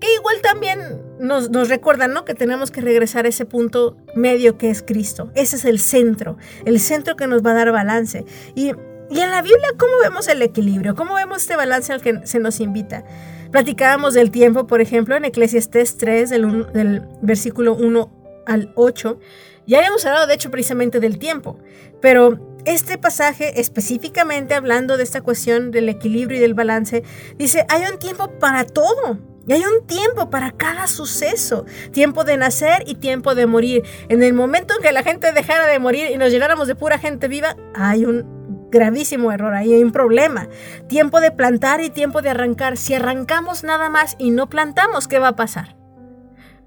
que 0.00 0.12
igual 0.14 0.40
también 0.42 1.09
nos, 1.20 1.50
nos 1.50 1.68
recuerdan, 1.68 2.12
¿no? 2.12 2.24
Que 2.24 2.34
tenemos 2.34 2.70
que 2.70 2.80
regresar 2.80 3.26
a 3.26 3.28
ese 3.28 3.44
punto 3.44 3.96
medio 4.14 4.58
que 4.58 4.70
es 4.70 4.82
Cristo. 4.82 5.30
Ese 5.34 5.56
es 5.56 5.64
el 5.64 5.78
centro, 5.78 6.36
el 6.64 6.80
centro 6.80 7.16
que 7.16 7.26
nos 7.26 7.44
va 7.44 7.52
a 7.52 7.54
dar 7.54 7.72
balance. 7.72 8.24
Y, 8.54 8.72
y 9.10 9.20
en 9.20 9.30
la 9.30 9.42
Biblia, 9.42 9.68
¿cómo 9.78 9.92
vemos 10.02 10.28
el 10.28 10.42
equilibrio? 10.42 10.94
¿Cómo 10.94 11.14
vemos 11.14 11.42
este 11.42 11.56
balance 11.56 11.92
al 11.92 12.00
que 12.00 12.20
se 12.24 12.38
nos 12.38 12.60
invita? 12.60 13.04
Platicábamos 13.50 14.14
del 14.14 14.30
tiempo, 14.30 14.66
por 14.66 14.80
ejemplo, 14.80 15.16
en 15.16 15.24
Eclesiastés 15.24 15.98
3, 15.98 16.30
del, 16.30 16.72
del 16.72 17.02
versículo 17.20 17.74
1 17.74 18.42
al 18.46 18.72
8. 18.76 19.18
Ya 19.66 19.78
habíamos 19.78 20.04
hablado, 20.06 20.26
de 20.26 20.34
hecho, 20.34 20.50
precisamente 20.50 21.00
del 21.00 21.18
tiempo, 21.18 21.58
pero 22.00 22.58
este 22.64 22.98
pasaje, 22.98 23.60
específicamente 23.60 24.54
hablando 24.54 24.96
de 24.96 25.02
esta 25.02 25.20
cuestión 25.20 25.70
del 25.70 25.88
equilibrio 25.88 26.38
y 26.38 26.40
del 26.40 26.54
balance, 26.54 27.02
dice, 27.36 27.64
hay 27.68 27.82
un 27.90 27.98
tiempo 27.98 28.38
para 28.38 28.64
todo. 28.64 29.18
Y 29.50 29.52
hay 29.52 29.64
un 29.64 29.84
tiempo 29.84 30.30
para 30.30 30.52
cada 30.52 30.86
suceso, 30.86 31.66
tiempo 31.90 32.22
de 32.22 32.36
nacer 32.36 32.84
y 32.86 32.94
tiempo 32.94 33.34
de 33.34 33.46
morir. 33.46 33.82
En 34.08 34.22
el 34.22 34.32
momento 34.32 34.74
en 34.76 34.80
que 34.80 34.92
la 34.92 35.02
gente 35.02 35.32
dejara 35.32 35.66
de 35.66 35.80
morir 35.80 36.08
y 36.12 36.18
nos 36.18 36.30
llenáramos 36.30 36.68
de 36.68 36.76
pura 36.76 36.98
gente 36.98 37.26
viva, 37.26 37.56
hay 37.74 38.04
un 38.04 38.68
gravísimo 38.70 39.32
error, 39.32 39.52
ahí 39.52 39.74
hay 39.74 39.82
un 39.82 39.90
problema. 39.90 40.48
Tiempo 40.86 41.20
de 41.20 41.32
plantar 41.32 41.80
y 41.80 41.90
tiempo 41.90 42.22
de 42.22 42.30
arrancar. 42.30 42.76
Si 42.76 42.94
arrancamos 42.94 43.64
nada 43.64 43.90
más 43.90 44.14
y 44.20 44.30
no 44.30 44.48
plantamos, 44.48 45.08
¿qué 45.08 45.18
va 45.18 45.26
a 45.26 45.34
pasar? 45.36 45.74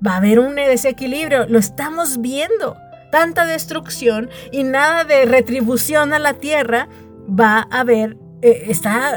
Va 0.05 0.15
a 0.15 0.17
haber 0.17 0.39
un 0.39 0.55
desequilibrio, 0.55 1.47
lo 1.47 1.59
estamos 1.59 2.19
viendo. 2.19 2.75
Tanta 3.13 3.45
destrucción 3.45 4.29
y 4.51 4.65
nada 4.65 5.05
de 5.05 5.23
retribución 5.23 6.11
a 6.11 6.19
la 6.19 6.33
tierra 6.33 6.89
va 7.29 7.65
a 7.71 7.79
haber, 7.79 8.17
eh, 8.41 8.67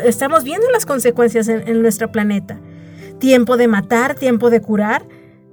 estamos 0.05 0.45
viendo 0.45 0.71
las 0.71 0.87
consecuencias 0.87 1.49
en, 1.49 1.67
en 1.67 1.83
nuestro 1.83 2.13
planeta. 2.13 2.61
Tiempo 3.19 3.57
de 3.57 3.69
matar, 3.69 4.15
tiempo 4.15 4.51
de 4.51 4.61
curar. 4.61 5.05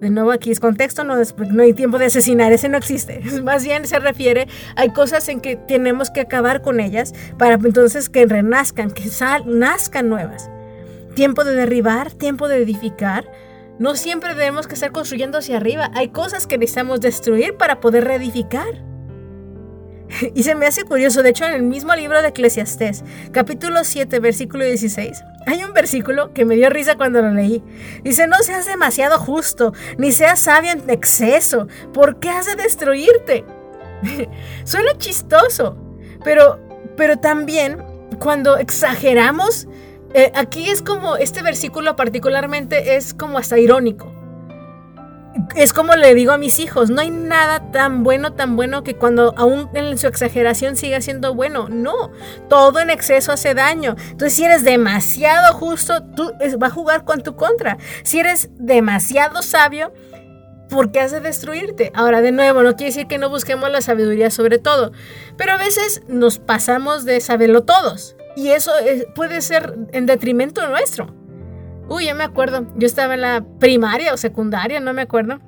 De 0.02 0.10
nuevo 0.10 0.32
aquí 0.32 0.52
es 0.52 0.60
contexto, 0.60 1.06
no, 1.06 1.16
hay 1.62 1.74
tiempo 1.74 1.98
de 1.98 2.08
asesinar, 2.08 2.52
ese 2.52 2.68
no 2.68 2.78
existe. 2.78 3.22
Más 3.44 3.64
bien 3.64 3.88
se 3.88 4.00
refiere, 4.00 4.48
hay 4.76 4.90
cosas 4.90 5.30
en 5.30 5.40
que 5.40 5.56
tenemos 5.56 6.12
que 6.12 6.20
acabar 6.20 6.62
con 6.62 6.82
ellas 6.82 7.14
para 7.38 7.56
entonces 7.56 8.10
que 8.10 8.26
renazcan, 8.26 8.92
que 8.92 9.08
sal, 9.08 9.44
nazcan 9.46 10.10
nuevas. 10.10 10.50
Tiempo 11.16 11.46
de 11.46 11.56
derribar, 11.56 12.12
tiempo 12.12 12.50
de 12.50 12.58
edificar. 12.58 13.32
No 13.80 13.96
siempre 13.96 14.36
tenemos 14.36 14.68
que 14.68 14.74
estar 14.74 14.92
construyendo 14.92 15.38
hacia 15.38 15.56
arriba. 15.56 15.90
Hay 15.94 16.10
cosas 16.10 16.48
que 16.48 16.58
necesitamos 16.58 17.00
destruir 17.00 17.56
para 17.56 17.80
poder 17.80 18.04
reedificar. 18.04 18.93
Y 20.36 20.44
se 20.44 20.56
me 20.56 20.66
hace 20.66 20.84
curioso, 20.84 21.24
de 21.24 21.30
hecho, 21.30 21.46
en 21.46 21.54
el 21.54 21.64
mismo 21.64 21.96
libro 21.96 22.22
de 22.22 22.30
Eclesiastés, 22.30 23.04
capítulo 23.32 23.84
7, 23.84 24.20
versículo 24.20 24.66
16, 24.66 25.24
hay 25.46 25.64
un 25.64 25.74
versículo 25.74 26.34
que 26.34 26.46
me 26.46 26.56
dio 26.56 26.70
risa 26.70 26.96
cuando 26.96 27.22
lo 27.22 27.32
leí. 27.32 27.64
Dice, 28.04 28.28
no 28.28 28.38
seas 28.38 28.66
demasiado 28.66 29.20
justo, 29.20 29.74
ni 29.98 30.12
seas 30.12 30.40
sabio 30.40 30.72
en 30.72 30.90
exceso, 30.90 31.68
¿por 31.94 32.20
qué 32.20 32.30
has 32.30 32.46
de 32.46 32.56
destruirte? 32.56 33.46
Suena 34.64 34.98
chistoso, 34.98 35.78
pero, 36.24 36.60
pero 36.98 37.18
también 37.18 37.78
cuando 38.20 38.58
exageramos, 38.58 39.68
eh, 40.14 40.32
aquí 40.36 40.70
es 40.70 40.82
como, 40.82 41.16
este 41.18 41.42
versículo 41.42 41.96
particularmente 41.96 42.96
es 42.96 43.14
como 43.14 43.38
hasta 43.38 43.58
irónico. 43.58 44.13
Es 45.56 45.74
como 45.74 45.96
le 45.96 46.14
digo 46.14 46.32
a 46.32 46.38
mis 46.38 46.60
hijos, 46.60 46.90
no 46.90 47.02
hay 47.02 47.10
nada 47.10 47.72
tan 47.72 48.04
bueno, 48.04 48.34
tan 48.34 48.56
bueno 48.56 48.84
que 48.84 48.96
cuando 48.96 49.34
aún 49.38 49.70
en 49.74 49.98
su 49.98 50.08
exageración 50.08 50.76
siga 50.76 51.02
siendo 51.02 51.34
bueno. 51.34 51.68
No, 51.70 52.12
todo 52.50 52.80
en 52.80 52.90
exceso 52.90 53.32
hace 53.32 53.54
daño. 53.54 53.96
Entonces, 54.12 54.34
si 54.34 54.44
eres 54.44 54.64
demasiado 54.64 55.54
justo, 55.56 56.04
tú 56.16 56.32
va 56.62 56.68
a 56.68 56.72
jugar 56.72 57.04
con 57.04 57.22
tu 57.22 57.36
contra. 57.36 57.78
Si 58.04 58.20
eres 58.20 58.50
demasiado 58.58 59.42
sabio, 59.42 59.94
¿por 60.70 60.92
qué 60.92 61.00
hace 61.00 61.20
destruirte? 61.20 61.92
Ahora, 61.96 62.22
de 62.22 62.32
nuevo, 62.32 62.62
no 62.64 62.76
quiere 62.76 62.92
decir 62.92 63.08
que 63.08 63.18
no 63.18 63.30
busquemos 63.30 63.72
la 63.72 63.82
sabiduría 63.82 64.30
sobre 64.30 64.60
todo, 64.60 64.92
pero 65.38 65.54
a 65.54 65.58
veces 65.58 66.02
nos 66.08 66.40
pasamos 66.40 67.06
de 67.06 67.22
saberlo 67.22 67.64
todos. 67.64 68.16
Y 68.36 68.50
eso 68.50 68.72
puede 69.14 69.42
ser 69.42 69.76
en 69.92 70.06
detrimento 70.06 70.68
nuestro. 70.68 71.23
Uy, 71.90 72.08
yo 72.08 72.16
me 72.16 72.24
acuerdo, 72.24 72.66
yo 72.78 72.86
estaba 72.86 73.14
en 73.14 73.22
la 73.22 73.46
primaria 73.60 74.14
o 74.14 74.18
secundaria, 74.18 74.80
no 74.80 74.94
me 74.94 75.02
acuerdo. 75.02 75.40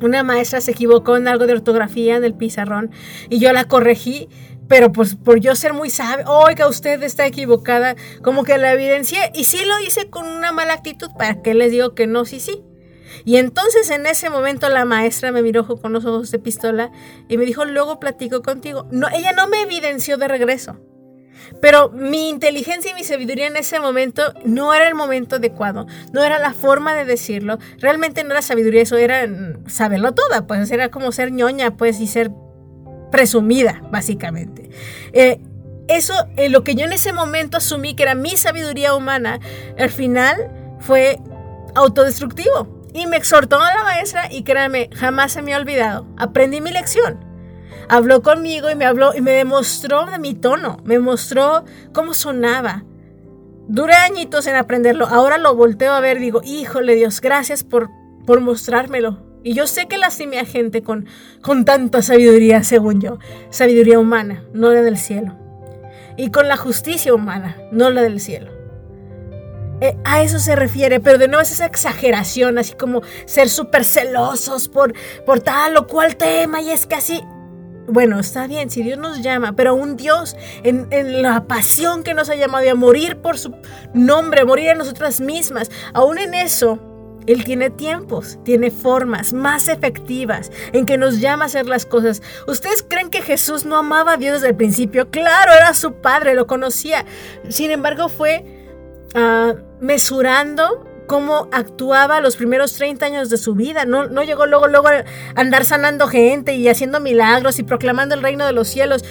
Una 0.00 0.22
maestra 0.22 0.60
se 0.60 0.72
equivocó 0.72 1.16
en 1.16 1.28
algo 1.28 1.46
de 1.46 1.52
ortografía 1.52 2.16
en 2.16 2.24
el 2.24 2.34
pizarrón 2.34 2.90
y 3.28 3.38
yo 3.38 3.52
la 3.52 3.64
corregí, 3.64 4.28
pero 4.68 4.90
pues 4.90 5.16
por 5.16 5.38
yo 5.40 5.54
ser 5.54 5.74
muy 5.74 5.90
sabia, 5.90 6.24
oiga, 6.28 6.66
usted 6.66 7.02
está 7.02 7.26
equivocada, 7.26 7.94
como 8.22 8.42
que 8.42 8.58
la 8.58 8.72
evidencié 8.72 9.30
y 9.34 9.44
sí 9.44 9.64
lo 9.64 9.78
hice 9.80 10.08
con 10.08 10.26
una 10.26 10.50
mala 10.50 10.74
actitud, 10.74 11.10
¿para 11.18 11.42
qué 11.42 11.54
les 11.54 11.70
digo 11.70 11.94
que 11.94 12.06
no? 12.06 12.24
Sí, 12.24 12.40
sí. 12.40 12.64
Y 13.24 13.36
entonces 13.36 13.90
en 13.90 14.06
ese 14.06 14.30
momento 14.30 14.68
la 14.68 14.84
maestra 14.84 15.30
me 15.32 15.42
miró 15.42 15.66
con 15.66 15.92
los 15.92 16.04
ojos 16.04 16.30
de 16.30 16.38
pistola 16.38 16.90
y 17.28 17.36
me 17.36 17.44
dijo, 17.44 17.64
luego 17.64 18.00
platico 18.00 18.42
contigo. 18.42 18.88
No, 18.90 19.08
ella 19.08 19.32
no 19.32 19.48
me 19.48 19.62
evidenció 19.62 20.16
de 20.16 20.28
regreso. 20.28 20.78
Pero 21.60 21.90
mi 21.90 22.28
inteligencia 22.28 22.90
y 22.90 22.94
mi 22.94 23.04
sabiduría 23.04 23.46
en 23.46 23.56
ese 23.56 23.80
momento 23.80 24.34
no 24.44 24.74
era 24.74 24.88
el 24.88 24.94
momento 24.94 25.36
adecuado, 25.36 25.86
no 26.12 26.22
era 26.22 26.38
la 26.38 26.52
forma 26.52 26.94
de 26.94 27.04
decirlo. 27.04 27.58
Realmente 27.78 28.24
no 28.24 28.30
era 28.30 28.42
sabiduría, 28.42 28.82
eso 28.82 28.96
era 28.96 29.28
saberlo 29.66 30.12
toda, 30.12 30.46
pues 30.46 30.70
era 30.70 30.90
como 30.90 31.12
ser 31.12 31.32
ñoña, 31.32 31.76
pues, 31.76 32.00
y 32.00 32.06
ser 32.06 32.30
presumida, 33.10 33.82
básicamente. 33.90 34.70
Eh, 35.12 35.40
eso, 35.88 36.14
eh, 36.36 36.48
lo 36.48 36.64
que 36.64 36.74
yo 36.74 36.84
en 36.84 36.92
ese 36.92 37.12
momento 37.12 37.58
asumí 37.58 37.94
que 37.94 38.04
era 38.04 38.14
mi 38.14 38.36
sabiduría 38.36 38.94
humana, 38.94 39.40
al 39.78 39.90
final 39.90 40.50
fue 40.80 41.18
autodestructivo. 41.74 42.82
Y 42.94 43.06
me 43.06 43.16
exhortó 43.16 43.58
a 43.58 43.74
la 43.74 43.82
maestra 43.84 44.30
y 44.30 44.42
créanme, 44.42 44.90
jamás 44.94 45.32
se 45.32 45.40
me 45.40 45.54
ha 45.54 45.56
olvidado. 45.56 46.06
Aprendí 46.18 46.60
mi 46.60 46.70
lección 46.70 47.31
habló 47.88 48.22
conmigo 48.22 48.70
y 48.70 48.74
me 48.74 48.86
habló 48.86 49.14
y 49.14 49.20
me 49.20 49.32
demostró 49.32 50.06
de 50.06 50.18
mi 50.18 50.34
tono, 50.34 50.78
me 50.84 50.98
mostró 50.98 51.64
cómo 51.92 52.14
sonaba. 52.14 52.84
Duré 53.68 53.94
añitos 53.94 54.46
en 54.46 54.56
aprenderlo, 54.56 55.06
ahora 55.06 55.38
lo 55.38 55.54
volteo 55.54 55.92
a 55.92 56.00
ver, 56.00 56.18
digo, 56.18 56.40
híjole 56.44 56.94
Dios, 56.94 57.20
gracias 57.20 57.64
por, 57.64 57.90
por 58.26 58.40
mostrármelo. 58.40 59.32
Y 59.44 59.54
yo 59.54 59.66
sé 59.66 59.86
que 59.86 59.98
lastimé 59.98 60.38
a 60.38 60.44
gente 60.44 60.82
con, 60.82 61.06
con 61.40 61.64
tanta 61.64 62.02
sabiduría, 62.02 62.62
según 62.62 63.00
yo, 63.00 63.18
sabiduría 63.50 63.98
humana, 63.98 64.44
no 64.52 64.72
la 64.72 64.82
del 64.82 64.98
cielo. 64.98 65.36
Y 66.16 66.30
con 66.30 66.46
la 66.48 66.56
justicia 66.56 67.14
humana, 67.14 67.56
no 67.72 67.90
la 67.90 68.02
del 68.02 68.20
cielo. 68.20 68.52
Eh, 69.80 69.96
a 70.04 70.22
eso 70.22 70.38
se 70.38 70.54
refiere, 70.54 71.00
pero 71.00 71.18
de 71.18 71.26
nuevo 71.26 71.42
es 71.42 71.50
esa 71.50 71.66
exageración, 71.66 72.56
así 72.56 72.74
como 72.74 73.02
ser 73.24 73.48
súper 73.48 73.84
celosos 73.84 74.68
por, 74.68 74.94
por 75.26 75.40
tal 75.40 75.76
o 75.76 75.88
cual 75.88 76.14
tema, 76.14 76.60
y 76.60 76.70
es 76.70 76.86
que 76.86 76.94
así, 76.94 77.20
bueno, 77.88 78.18
está 78.20 78.46
bien, 78.46 78.70
si 78.70 78.82
Dios 78.82 78.98
nos 78.98 79.22
llama, 79.22 79.54
pero 79.54 79.74
un 79.74 79.96
Dios 79.96 80.36
en, 80.62 81.22
la 81.22 81.44
pasión 81.44 82.02
que 82.02 82.14
nos 82.14 82.30
ha 82.30 82.36
llamado 82.36 82.70
a 82.70 82.74
morir 82.74 83.16
por 83.16 83.38
su 83.38 83.54
nombre, 83.94 84.44
morir 84.44 84.68
en 84.68 84.78
nosotras 84.78 85.20
mismas, 85.20 85.70
aún 85.92 86.18
en 86.18 86.34
eso, 86.34 86.78
Él 87.26 87.44
tiene 87.44 87.70
tiempos, 87.70 88.38
tiene 88.44 88.70
formas 88.70 89.32
más 89.32 89.68
efectivas 89.68 90.50
en 90.72 90.86
que 90.86 90.96
nos 90.96 91.20
llama 91.20 91.44
a 91.44 91.46
hacer 91.46 91.66
las 91.66 91.86
cosas. 91.86 92.22
¿Ustedes 92.46 92.84
creen 92.88 93.10
que 93.10 93.22
Jesús 93.22 93.64
no 93.64 93.76
amaba 93.76 94.14
a 94.14 94.16
Dios 94.16 94.34
desde 94.34 94.48
el 94.48 94.56
principio? 94.56 95.10
Claro, 95.10 95.52
era 95.52 95.74
su 95.74 95.94
padre, 95.94 96.34
lo 96.34 96.46
conocía. 96.46 97.04
Sin 97.48 97.70
embargo, 97.70 98.08
fue 98.08 98.44
ah, 99.14 99.54
mesurando 99.80 100.91
cómo 101.12 101.46
actuaba 101.52 102.22
los 102.22 102.36
primeros 102.36 102.72
30 102.72 103.04
años 103.04 103.28
de 103.28 103.36
su 103.36 103.54
vida. 103.54 103.84
No, 103.84 104.06
no 104.06 104.22
llegó 104.22 104.46
luego, 104.46 104.66
luego 104.66 104.88
a 104.88 105.04
andar 105.34 105.66
sanando 105.66 106.08
gente 106.08 106.54
y 106.54 106.70
haciendo 106.70 107.00
milagros 107.00 107.58
y 107.58 107.64
proclamando 107.64 108.14
el 108.14 108.22
reino 108.22 108.46
de 108.46 108.52
los 108.52 108.66
cielos. 108.66 109.04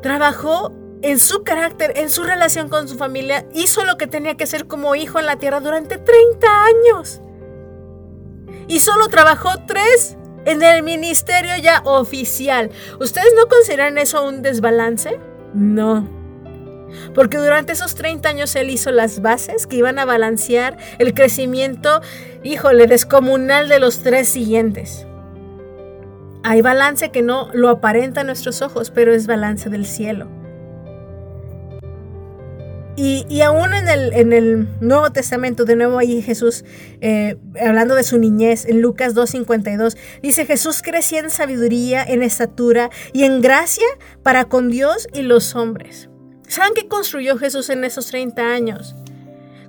Trabajó 0.00 0.72
en 1.02 1.18
su 1.18 1.44
carácter, 1.44 1.92
en 1.96 2.08
su 2.08 2.22
relación 2.22 2.70
con 2.70 2.88
su 2.88 2.96
familia, 2.96 3.44
hizo 3.52 3.84
lo 3.84 3.98
que 3.98 4.06
tenía 4.06 4.34
que 4.34 4.44
hacer 4.44 4.66
como 4.66 4.94
hijo 4.94 5.20
en 5.20 5.26
la 5.26 5.36
tierra 5.36 5.60
durante 5.60 5.98
30 5.98 6.46
años. 6.64 7.20
Y 8.66 8.80
solo 8.80 9.08
trabajó 9.08 9.50
tres 9.66 10.16
en 10.46 10.62
el 10.62 10.82
ministerio 10.82 11.54
ya 11.62 11.82
oficial. 11.84 12.70
¿Ustedes 12.98 13.34
no 13.36 13.46
consideran 13.46 13.98
eso 13.98 14.26
un 14.26 14.40
desbalance? 14.40 15.20
No. 15.52 16.21
Porque 17.14 17.38
durante 17.38 17.72
esos 17.72 17.94
30 17.94 18.28
años 18.28 18.54
él 18.56 18.70
hizo 18.70 18.90
las 18.90 19.22
bases 19.22 19.66
que 19.66 19.76
iban 19.76 19.98
a 19.98 20.04
balancear 20.04 20.76
el 20.98 21.14
crecimiento, 21.14 22.00
híjole, 22.42 22.86
descomunal 22.86 23.68
de 23.68 23.78
los 23.78 24.02
tres 24.02 24.28
siguientes. 24.28 25.06
Hay 26.44 26.60
balance 26.60 27.10
que 27.10 27.22
no 27.22 27.48
lo 27.52 27.68
aparenta 27.68 28.22
a 28.22 28.24
nuestros 28.24 28.62
ojos, 28.62 28.90
pero 28.90 29.14
es 29.14 29.26
balance 29.26 29.70
del 29.70 29.86
cielo. 29.86 30.28
Y, 32.94 33.40
aún 33.40 33.72
en 33.72 33.88
el, 33.88 34.12
en 34.12 34.32
el, 34.34 34.68
Nuevo 34.80 35.10
Testamento, 35.10 35.64
de 35.64 35.76
nuevo 35.76 35.98
ahí 35.98 36.20
Jesús, 36.20 36.64
eh, 37.00 37.36
hablando 37.58 37.94
de 37.94 38.02
su 38.02 38.18
niñez, 38.18 38.66
en 38.66 38.82
Lucas 38.82 39.14
2.52, 39.14 39.96
dice 40.22 40.44
Jesús 40.44 40.82
crecía 40.82 41.20
en 41.20 41.30
sabiduría, 41.30 42.04
en 42.04 42.22
estatura 42.22 42.90
y 43.14 43.24
en 43.24 43.40
gracia 43.40 43.86
para 44.22 44.44
con 44.44 44.68
Dios 44.68 45.08
y 45.14 45.22
los 45.22 45.56
hombres. 45.56 46.11
¿Saben 46.52 46.74
qué 46.74 46.86
construyó 46.86 47.38
Jesús 47.38 47.70
en 47.70 47.82
esos 47.82 48.08
30 48.08 48.52
años? 48.52 48.94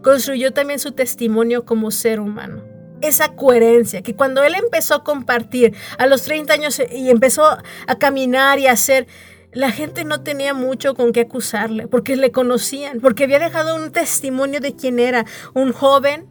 Construyó 0.01 0.51
también 0.51 0.79
su 0.79 0.91
testimonio 0.91 1.63
como 1.63 1.91
ser 1.91 2.19
humano. 2.19 2.61
Esa 2.99 3.37
coherencia, 3.37 4.01
que 4.01 4.17
cuando 4.17 4.43
él 4.43 4.53
empezó 4.53 4.95
a 4.95 5.03
compartir 5.05 5.73
a 5.97 6.07
los 6.07 6.23
30 6.23 6.53
años 6.53 6.81
y 6.91 7.09
empezó 7.09 7.45
a 7.45 7.95
caminar 7.99 8.59
y 8.59 8.67
a 8.67 8.73
hacer, 8.73 9.07
la 9.53 9.71
gente 9.71 10.03
no 10.03 10.23
tenía 10.23 10.53
mucho 10.53 10.93
con 10.93 11.13
qué 11.13 11.21
acusarle, 11.21 11.87
porque 11.87 12.17
le 12.17 12.33
conocían, 12.33 12.99
porque 12.99 13.23
había 13.23 13.39
dejado 13.39 13.77
un 13.77 13.93
testimonio 13.93 14.59
de 14.59 14.75
quién 14.75 14.99
era, 14.99 15.25
un 15.53 15.71
joven 15.71 16.27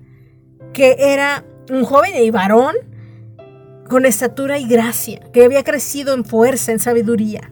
que 0.75 0.97
era 0.99 1.47
un 1.71 1.87
joven 1.87 2.13
y 2.23 2.31
varón 2.31 2.77
con 3.89 4.05
estatura 4.05 4.59
y 4.59 4.69
gracia, 4.69 5.23
que 5.33 5.47
había 5.47 5.65
crecido 5.65 6.13
en 6.13 6.27
fuerza, 6.27 6.73
en 6.73 6.79
sabiduría. 6.79 7.51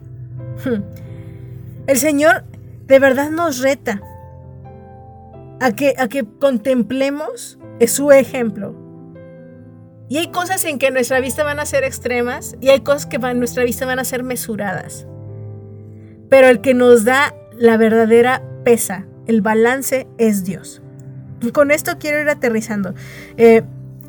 El 1.87 1.97
Señor 1.97 2.45
de 2.91 2.99
verdad 2.99 3.29
nos 3.29 3.59
reta 3.59 4.01
a 5.61 5.71
que, 5.71 5.95
a 5.97 6.09
que 6.09 6.25
contemplemos 6.25 7.57
su 7.87 8.11
ejemplo. 8.11 8.75
Y 10.09 10.17
hay 10.17 10.27
cosas 10.27 10.65
en 10.65 10.77
que 10.77 10.91
nuestra 10.91 11.21
vista 11.21 11.45
van 11.45 11.61
a 11.61 11.65
ser 11.65 11.85
extremas 11.85 12.57
y 12.59 12.67
hay 12.67 12.81
cosas 12.81 13.05
que 13.05 13.15
en 13.15 13.39
nuestra 13.39 13.63
vista 13.63 13.85
van 13.85 13.99
a 13.99 14.03
ser 14.03 14.23
mesuradas. 14.23 15.07
Pero 16.29 16.49
el 16.49 16.59
que 16.59 16.73
nos 16.73 17.05
da 17.05 17.33
la 17.57 17.77
verdadera 17.77 18.43
pesa, 18.65 19.05
el 19.25 19.41
balance 19.41 20.05
es 20.17 20.43
Dios. 20.43 20.81
Y 21.41 21.51
con 21.51 21.71
esto 21.71 21.97
quiero 21.97 22.19
ir 22.19 22.27
aterrizando. 22.27 22.93
Eh, 23.37 23.63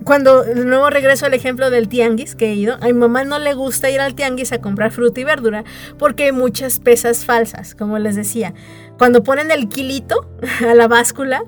cuando 0.04 0.44
nuevo 0.44 0.90
regreso 0.90 1.26
al 1.26 1.34
ejemplo 1.34 1.70
del 1.70 1.88
tianguis 1.88 2.34
que 2.34 2.50
he 2.50 2.54
ido, 2.54 2.76
a 2.80 2.86
mi 2.86 2.92
mamá 2.94 3.24
no 3.24 3.38
le 3.38 3.54
gusta 3.54 3.90
ir 3.90 4.00
al 4.00 4.14
tianguis 4.14 4.52
a 4.52 4.60
comprar 4.60 4.90
fruta 4.90 5.20
y 5.20 5.24
verdura 5.24 5.64
porque 5.98 6.24
hay 6.24 6.32
muchas 6.32 6.80
pesas 6.80 7.24
falsas, 7.24 7.74
como 7.74 7.98
les 7.98 8.16
decía. 8.16 8.54
Cuando 8.98 9.22
ponen 9.22 9.50
el 9.50 9.68
kilito 9.68 10.28
a 10.68 10.74
la 10.74 10.88
báscula, 10.88 11.44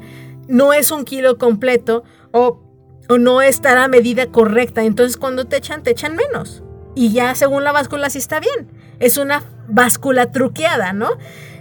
no 0.48 0.72
es 0.72 0.90
un 0.90 1.04
kilo 1.04 1.38
completo 1.38 2.04
o, 2.32 2.60
o 3.08 3.18
no 3.18 3.42
está 3.42 3.74
la 3.74 3.88
medida 3.88 4.26
correcta. 4.26 4.82
Entonces 4.82 5.16
cuando 5.16 5.46
te 5.46 5.56
echan, 5.56 5.82
te 5.82 5.90
echan 5.90 6.16
menos. 6.16 6.62
Y 6.94 7.12
ya 7.12 7.34
según 7.34 7.64
la 7.64 7.72
báscula 7.72 8.10
sí 8.10 8.18
está 8.18 8.40
bien. 8.40 8.68
Es 9.00 9.18
una 9.18 9.42
báscula 9.68 10.30
truqueada, 10.30 10.92
¿no? 10.92 11.10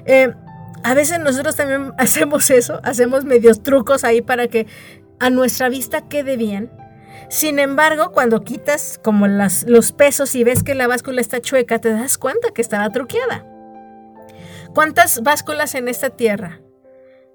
Eh, 0.05 0.33
a 0.83 0.93
veces 0.93 1.19
nosotros 1.19 1.55
también 1.55 1.93
hacemos 1.97 2.49
eso, 2.51 2.79
hacemos 2.83 3.25
medios 3.25 3.63
trucos 3.63 4.03
ahí 4.03 4.21
para 4.21 4.47
que 4.47 4.67
a 5.25 5.29
nuestra 5.29 5.69
vista 5.69 6.07
quede 6.07 6.37
bien 6.37 6.71
sin 7.29 7.57
embargo, 7.57 8.11
cuando 8.11 8.43
quitas 8.43 8.99
como 9.03 9.27
las, 9.27 9.65
los 9.67 9.91
pesos 9.91 10.35
y 10.35 10.43
ves 10.43 10.63
que 10.63 10.75
la 10.75 10.85
báscula 10.85 11.19
está 11.19 11.41
chueca, 11.41 11.79
te 11.79 11.89
das 11.89 12.19
cuenta 12.19 12.51
que 12.51 12.61
estaba 12.61 12.89
truqueada. 12.91 13.43
¿Cuántas 14.75 15.23
básculas 15.23 15.73
en 15.73 15.87
esta 15.87 16.11
tierra? 16.11 16.61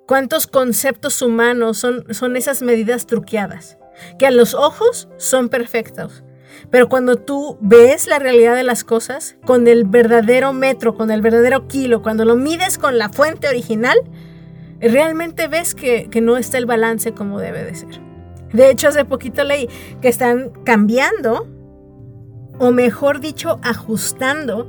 ¿Cuántos 0.06 0.46
conceptos 0.46 1.20
humanos 1.20 1.78
son, 1.78 2.06
son 2.14 2.36
esas 2.36 2.62
medidas 2.62 3.06
truqueadas? 3.06 3.78
Que 4.18 4.26
a 4.28 4.30
los 4.30 4.54
ojos 4.54 5.08
son 5.16 5.48
perfectos. 5.48 6.22
Pero 6.70 6.88
cuando 6.88 7.16
tú 7.16 7.58
ves 7.60 8.06
la 8.06 8.18
realidad 8.18 8.54
de 8.54 8.62
las 8.62 8.84
cosas 8.84 9.36
con 9.44 9.66
el 9.66 9.84
verdadero 9.84 10.52
metro, 10.52 10.96
con 10.96 11.10
el 11.10 11.22
verdadero 11.22 11.68
kilo, 11.68 12.02
cuando 12.02 12.24
lo 12.24 12.36
mides 12.36 12.78
con 12.78 12.98
la 12.98 13.08
fuente 13.08 13.48
original, 13.48 13.98
realmente 14.80 15.48
ves 15.48 15.74
que, 15.74 16.08
que 16.10 16.20
no 16.20 16.36
está 16.36 16.58
el 16.58 16.66
balance 16.66 17.12
como 17.12 17.40
debe 17.40 17.64
de 17.64 17.74
ser. 17.74 18.00
De 18.52 18.70
hecho, 18.70 18.88
hace 18.88 19.04
poquito 19.04 19.44
leí 19.44 19.68
que 20.00 20.08
están 20.08 20.50
cambiando 20.64 21.46
o 22.58 22.72
mejor 22.72 23.20
dicho, 23.20 23.58
ajustando 23.62 24.68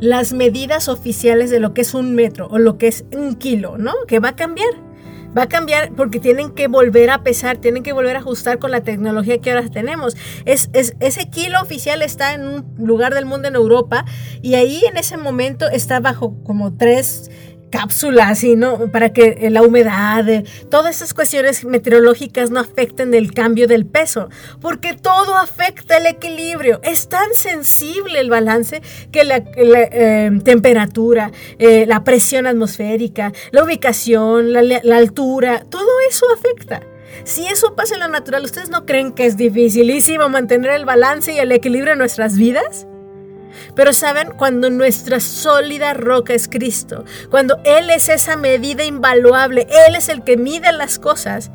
las 0.00 0.32
medidas 0.32 0.88
oficiales 0.88 1.50
de 1.50 1.60
lo 1.60 1.74
que 1.74 1.82
es 1.82 1.94
un 1.94 2.14
metro 2.14 2.48
o 2.48 2.58
lo 2.58 2.78
que 2.78 2.88
es 2.88 3.04
un 3.14 3.34
kilo, 3.36 3.78
¿no? 3.78 3.92
Que 4.06 4.20
va 4.20 4.30
a 4.30 4.36
cambiar. 4.36 4.70
Va 5.36 5.42
a 5.42 5.48
cambiar 5.48 5.92
porque 5.96 6.20
tienen 6.20 6.50
que 6.50 6.68
volver 6.68 7.10
a 7.10 7.24
pesar, 7.24 7.56
tienen 7.56 7.82
que 7.82 7.92
volver 7.92 8.14
a 8.14 8.20
ajustar 8.20 8.60
con 8.60 8.70
la 8.70 8.82
tecnología 8.82 9.40
que 9.40 9.50
ahora 9.50 9.68
tenemos. 9.68 10.16
Es, 10.44 10.70
ese 10.72 11.28
kilo 11.28 11.60
oficial 11.60 12.02
está 12.02 12.34
en 12.34 12.46
un 12.46 12.74
lugar 12.78 13.14
del 13.14 13.26
mundo 13.26 13.48
en 13.48 13.56
Europa 13.56 14.04
y 14.42 14.54
ahí 14.54 14.84
en 14.88 14.96
ese 14.96 15.16
momento 15.16 15.68
está 15.68 15.98
bajo 15.98 16.40
como 16.44 16.76
tres 16.76 17.32
cápsulas 17.74 18.44
y 18.44 18.54
no 18.54 18.86
para 18.92 19.12
que 19.12 19.36
eh, 19.40 19.50
la 19.50 19.62
humedad, 19.62 20.28
eh, 20.28 20.44
todas 20.70 20.94
esas 20.94 21.12
cuestiones 21.12 21.64
meteorológicas 21.64 22.50
no 22.50 22.60
afecten 22.60 23.14
el 23.14 23.34
cambio 23.34 23.66
del 23.66 23.84
peso, 23.84 24.28
porque 24.60 24.94
todo 24.94 25.36
afecta 25.36 25.96
el 25.96 26.06
equilibrio. 26.06 26.78
Es 26.84 27.08
tan 27.08 27.34
sensible 27.34 28.20
el 28.20 28.30
balance 28.30 28.80
que 29.10 29.24
la, 29.24 29.42
eh, 29.56 30.30
temperatura, 30.44 31.32
la 31.58 32.04
presión 32.04 32.46
atmosférica, 32.46 33.32
la 33.50 33.64
ubicación, 33.64 34.52
la, 34.52 34.62
la 34.62 34.96
altura, 34.96 35.64
todo 35.68 35.88
eso 36.08 36.26
afecta. 36.32 36.80
Si 37.24 37.46
eso 37.46 37.74
pasa 37.74 37.94
en 37.94 38.00
lo 38.00 38.08
natural, 38.08 38.44
¿ustedes 38.44 38.70
no 38.70 38.86
creen 38.86 39.12
que 39.12 39.26
es 39.26 39.36
dificilísimo 39.36 40.28
mantener 40.28 40.70
el 40.72 40.84
balance 40.84 41.32
y 41.32 41.38
el 41.38 41.50
equilibrio 41.50 41.94
en 41.94 41.98
nuestras 41.98 42.36
vidas? 42.36 42.86
Pero 43.74 43.92
saben, 43.92 44.32
cuando 44.36 44.70
nuestra 44.70 45.20
sólida 45.20 45.94
roca 45.94 46.32
es 46.32 46.48
Cristo, 46.48 47.04
cuando 47.30 47.58
Él 47.64 47.90
es 47.90 48.08
esa 48.08 48.36
medida 48.36 48.84
invaluable, 48.84 49.66
Él 49.88 49.96
es 49.96 50.08
el 50.08 50.22
que 50.22 50.36
mide 50.36 50.70
las 50.72 50.98
cosas, 50.98 51.50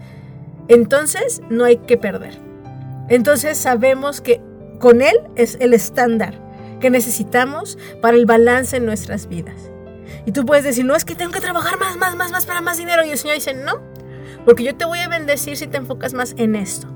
entonces 0.67 1.41
no 1.49 1.65
hay 1.65 1.77
que 1.77 1.97
perder. 1.97 2.37
Entonces 3.07 3.57
sabemos 3.57 4.21
que 4.21 4.41
con 4.79 5.01
Él 5.01 5.15
es 5.35 5.57
el 5.61 5.73
estándar 5.73 6.35
que 6.79 6.89
necesitamos 6.89 7.77
para 8.01 8.17
el 8.17 8.25
balance 8.25 8.77
en 8.77 8.85
nuestras 8.85 9.27
vidas. 9.27 9.69
Y 10.25 10.31
tú 10.31 10.45
puedes 10.45 10.63
decir, 10.63 10.85
no, 10.85 10.95
es 10.95 11.05
que 11.05 11.15
tengo 11.15 11.31
que 11.31 11.41
trabajar 11.41 11.79
más, 11.79 11.97
más, 11.97 12.15
más, 12.15 12.31
más 12.31 12.45
para 12.45 12.61
más 12.61 12.77
dinero. 12.77 13.03
Y 13.05 13.09
el 13.09 13.17
Señor 13.17 13.35
dice, 13.35 13.53
no, 13.53 13.81
porque 14.45 14.63
yo 14.63 14.75
te 14.75 14.85
voy 14.85 14.99
a 14.99 15.07
bendecir 15.07 15.57
si 15.57 15.67
te 15.67 15.77
enfocas 15.77 16.13
más 16.13 16.35
en 16.37 16.55
esto. 16.55 16.87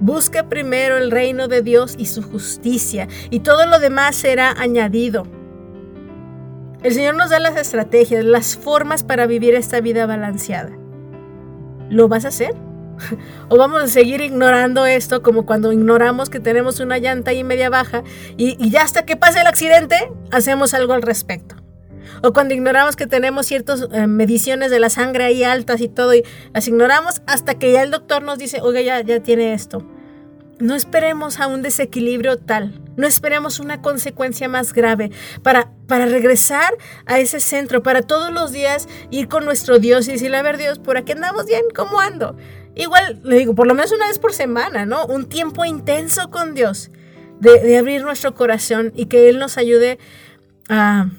Busca 0.00 0.48
primero 0.48 0.96
el 0.96 1.10
reino 1.10 1.48
de 1.48 1.62
Dios 1.62 1.94
y 1.98 2.06
su 2.06 2.22
justicia, 2.22 3.08
y 3.30 3.40
todo 3.40 3.66
lo 3.66 3.78
demás 3.78 4.16
será 4.16 4.52
añadido. 4.52 5.24
El 6.82 6.92
Señor 6.92 7.16
nos 7.16 7.30
da 7.30 7.40
las 7.40 7.56
estrategias, 7.56 8.24
las 8.24 8.56
formas 8.56 9.02
para 9.02 9.26
vivir 9.26 9.54
esta 9.54 9.80
vida 9.80 10.06
balanceada. 10.06 10.70
¿Lo 11.88 12.08
vas 12.08 12.24
a 12.24 12.28
hacer? 12.28 12.54
¿O 13.48 13.56
vamos 13.56 13.82
a 13.82 13.88
seguir 13.88 14.20
ignorando 14.20 14.86
esto 14.86 15.22
como 15.22 15.46
cuando 15.46 15.72
ignoramos 15.72 16.30
que 16.30 16.40
tenemos 16.40 16.80
una 16.80 16.98
llanta 16.98 17.32
y 17.32 17.44
media 17.44 17.70
baja 17.70 18.02
y, 18.36 18.70
ya 18.70 18.82
hasta 18.82 19.04
que 19.04 19.16
pase 19.16 19.40
el 19.40 19.46
accidente 19.46 20.12
hacemos 20.30 20.74
algo 20.74 20.92
al 20.92 21.02
respecto? 21.02 21.56
O 22.22 22.32
cuando 22.32 22.54
ignoramos 22.54 22.96
que 22.96 23.06
tenemos 23.06 23.46
ciertas 23.46 23.86
eh, 23.92 24.06
mediciones 24.06 24.70
de 24.70 24.80
la 24.80 24.90
sangre 24.90 25.24
ahí 25.24 25.44
altas 25.44 25.80
y 25.80 25.88
todo, 25.88 26.14
y 26.14 26.24
las 26.52 26.68
ignoramos 26.68 27.22
hasta 27.26 27.58
que 27.58 27.72
ya 27.72 27.82
el 27.82 27.90
doctor 27.90 28.22
nos 28.22 28.38
dice, 28.38 28.60
oiga, 28.60 28.80
ya, 28.80 29.00
ya 29.00 29.20
tiene 29.20 29.52
esto. 29.52 29.86
No 30.58 30.74
esperemos 30.74 31.38
a 31.38 31.48
un 31.48 31.60
desequilibrio 31.60 32.38
tal, 32.38 32.80
no 32.96 33.06
esperemos 33.06 33.60
una 33.60 33.82
consecuencia 33.82 34.48
más 34.48 34.72
grave 34.72 35.10
para, 35.42 35.70
para 35.86 36.06
regresar 36.06 36.74
a 37.04 37.18
ese 37.18 37.40
centro, 37.40 37.82
para 37.82 38.00
todos 38.00 38.32
los 38.32 38.52
días 38.52 38.88
ir 39.10 39.28
con 39.28 39.44
nuestro 39.44 39.78
Dios 39.78 40.08
y 40.08 40.12
decirle, 40.12 40.38
a 40.38 40.42
ver 40.42 40.56
Dios, 40.56 40.78
¿por 40.78 40.96
aquí 40.96 41.12
andamos 41.12 41.44
bien? 41.44 41.62
¿Cómo 41.74 42.00
ando? 42.00 42.36
Igual, 42.74 43.20
le 43.22 43.36
digo, 43.36 43.54
por 43.54 43.66
lo 43.66 43.74
menos 43.74 43.92
una 43.92 44.06
vez 44.06 44.18
por 44.18 44.32
semana, 44.32 44.86
¿no? 44.86 45.04
Un 45.04 45.26
tiempo 45.26 45.66
intenso 45.66 46.30
con 46.30 46.54
Dios, 46.54 46.90
de, 47.38 47.60
de 47.60 47.76
abrir 47.76 48.02
nuestro 48.02 48.34
corazón 48.34 48.92
y 48.96 49.06
que 49.06 49.28
Él 49.28 49.38
nos 49.38 49.58
ayude 49.58 49.98
a 50.70 51.10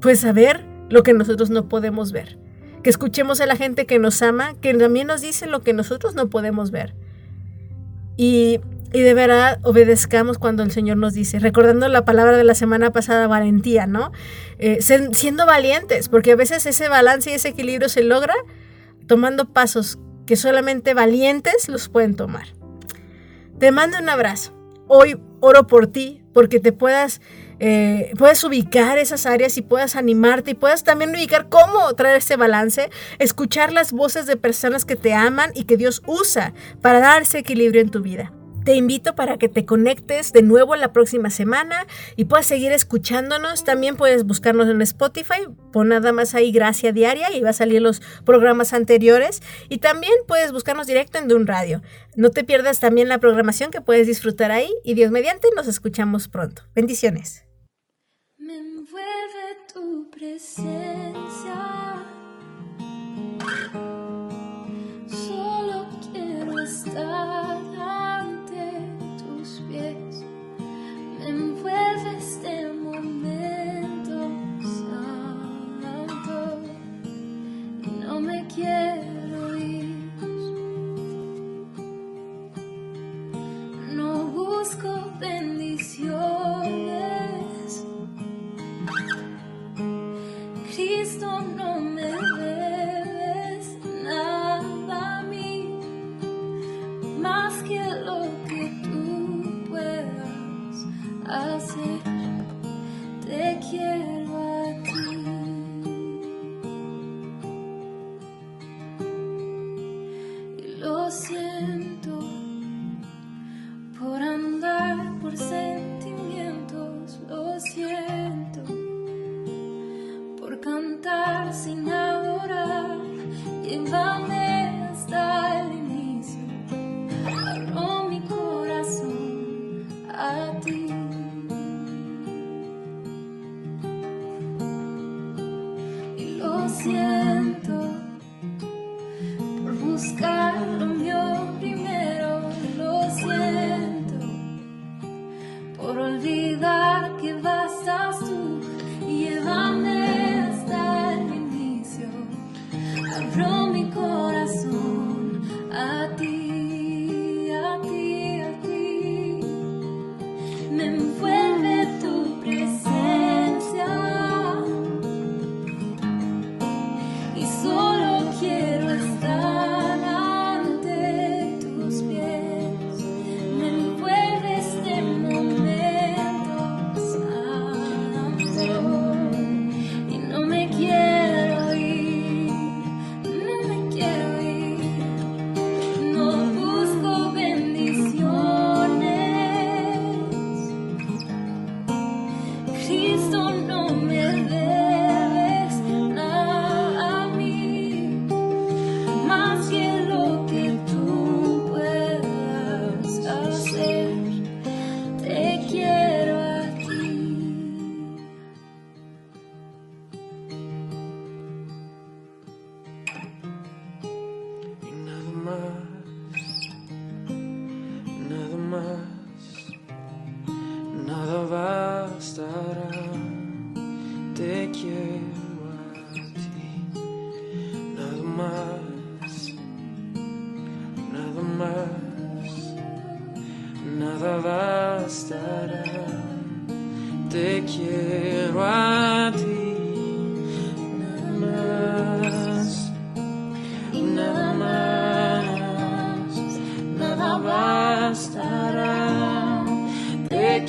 pues 0.00 0.24
a 0.24 0.32
ver 0.32 0.64
lo 0.88 1.02
que 1.02 1.12
nosotros 1.12 1.50
no 1.50 1.68
podemos 1.68 2.12
ver. 2.12 2.38
Que 2.82 2.90
escuchemos 2.90 3.40
a 3.40 3.46
la 3.46 3.56
gente 3.56 3.86
que 3.86 3.98
nos 3.98 4.22
ama, 4.22 4.54
que 4.60 4.74
también 4.74 5.06
nos 5.06 5.20
dice 5.20 5.46
lo 5.46 5.62
que 5.62 5.72
nosotros 5.72 6.14
no 6.14 6.28
podemos 6.28 6.70
ver. 6.70 6.94
Y, 8.16 8.60
de 8.92 9.14
verdad 9.14 9.60
obedezcamos 9.62 10.38
cuando 10.38 10.64
el 10.64 10.72
Señor 10.72 10.96
nos 10.96 11.14
dice, 11.14 11.38
recordando 11.38 11.86
la 11.88 12.04
palabra 12.04 12.36
de 12.36 12.42
la 12.42 12.56
semana 12.56 12.90
pasada, 12.90 13.28
valentía, 13.28 13.86
¿no? 13.86 14.10
Eh, 14.58 14.80
siendo 14.82 15.46
valientes, 15.46 16.08
porque 16.08 16.32
a 16.32 16.36
veces 16.36 16.66
ese 16.66 16.88
balance 16.88 17.30
y 17.30 17.34
ese 17.34 17.50
equilibrio 17.50 17.88
se 17.88 18.02
logra 18.02 18.34
tomando 19.06 19.46
pasos 19.46 19.98
que 20.26 20.36
solamente 20.36 20.92
valientes 20.92 21.68
los 21.68 21.88
pueden 21.88 22.16
tomar. 22.16 22.48
Te 23.58 23.72
mando 23.72 23.98
un 23.98 24.08
abrazo. 24.08 24.52
Hoy 24.88 25.20
oro 25.40 25.66
por 25.66 25.86
ti, 25.86 26.22
porque 26.32 26.60
te 26.60 26.72
puedas 26.72 27.20
eh, 27.60 28.12
puedes 28.16 28.42
ubicar 28.42 28.98
esas 28.98 29.26
áreas 29.26 29.56
y 29.58 29.62
puedas 29.62 29.94
animarte 29.94 30.52
y 30.52 30.54
puedas 30.54 30.82
también 30.82 31.10
ubicar 31.10 31.48
cómo 31.48 31.94
traer 31.94 32.16
ese 32.16 32.36
balance, 32.36 32.90
escuchar 33.18 33.72
las 33.72 33.92
voces 33.92 34.26
de 34.26 34.36
personas 34.36 34.86
que 34.86 34.96
te 34.96 35.12
aman 35.12 35.52
y 35.54 35.64
que 35.64 35.76
Dios 35.76 36.02
usa 36.06 36.54
para 36.80 37.00
dar 37.00 37.22
ese 37.22 37.38
equilibrio 37.38 37.82
en 37.82 37.90
tu 37.90 38.00
vida. 38.00 38.32
Te 38.64 38.74
invito 38.74 39.14
para 39.14 39.38
que 39.38 39.48
te 39.48 39.64
conectes 39.64 40.32
de 40.32 40.42
nuevo 40.42 40.76
la 40.76 40.92
próxima 40.92 41.30
semana 41.30 41.86
y 42.16 42.26
puedas 42.26 42.46
seguir 42.46 42.72
escuchándonos. 42.72 43.64
También 43.64 43.96
puedes 43.96 44.24
buscarnos 44.24 44.68
en 44.68 44.82
Spotify, 44.82 45.46
pon 45.72 45.88
nada 45.88 46.12
más 46.12 46.34
ahí 46.34 46.52
Gracia 46.52 46.92
Diaria 46.92 47.34
y 47.34 47.40
va 47.40 47.50
a 47.50 47.54
salir 47.54 47.80
los 47.80 48.02
programas 48.24 48.74
anteriores. 48.74 49.42
Y 49.70 49.78
también 49.78 50.12
puedes 50.28 50.52
buscarnos 50.52 50.86
directo 50.86 51.18
en 51.18 51.32
un 51.32 51.46
Radio. 51.46 51.82
No 52.16 52.30
te 52.30 52.44
pierdas 52.44 52.80
también 52.80 53.08
la 53.08 53.18
programación 53.18 53.70
que 53.70 53.80
puedes 53.80 54.06
disfrutar 54.06 54.50
ahí 54.50 54.70
y 54.84 54.92
Dios 54.92 55.10
mediante 55.10 55.48
nos 55.56 55.66
escuchamos 55.66 56.28
pronto. 56.28 56.62
Bendiciones 56.74 57.49
tu 59.72 60.06
presencia. 60.10 61.60
Solo 65.06 65.86
quiero 66.12 66.58
estar 66.60 67.58
ante 67.78 68.64
tus 69.18 69.60
pies. 69.68 70.24
Me 71.18 71.28
envuelve 71.28 72.16
este 72.18 72.72
momento 72.72 74.16
santo 74.78 76.60
no 78.00 78.20
me 78.20 78.46
quiero 78.54 79.09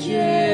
Te 0.02 0.51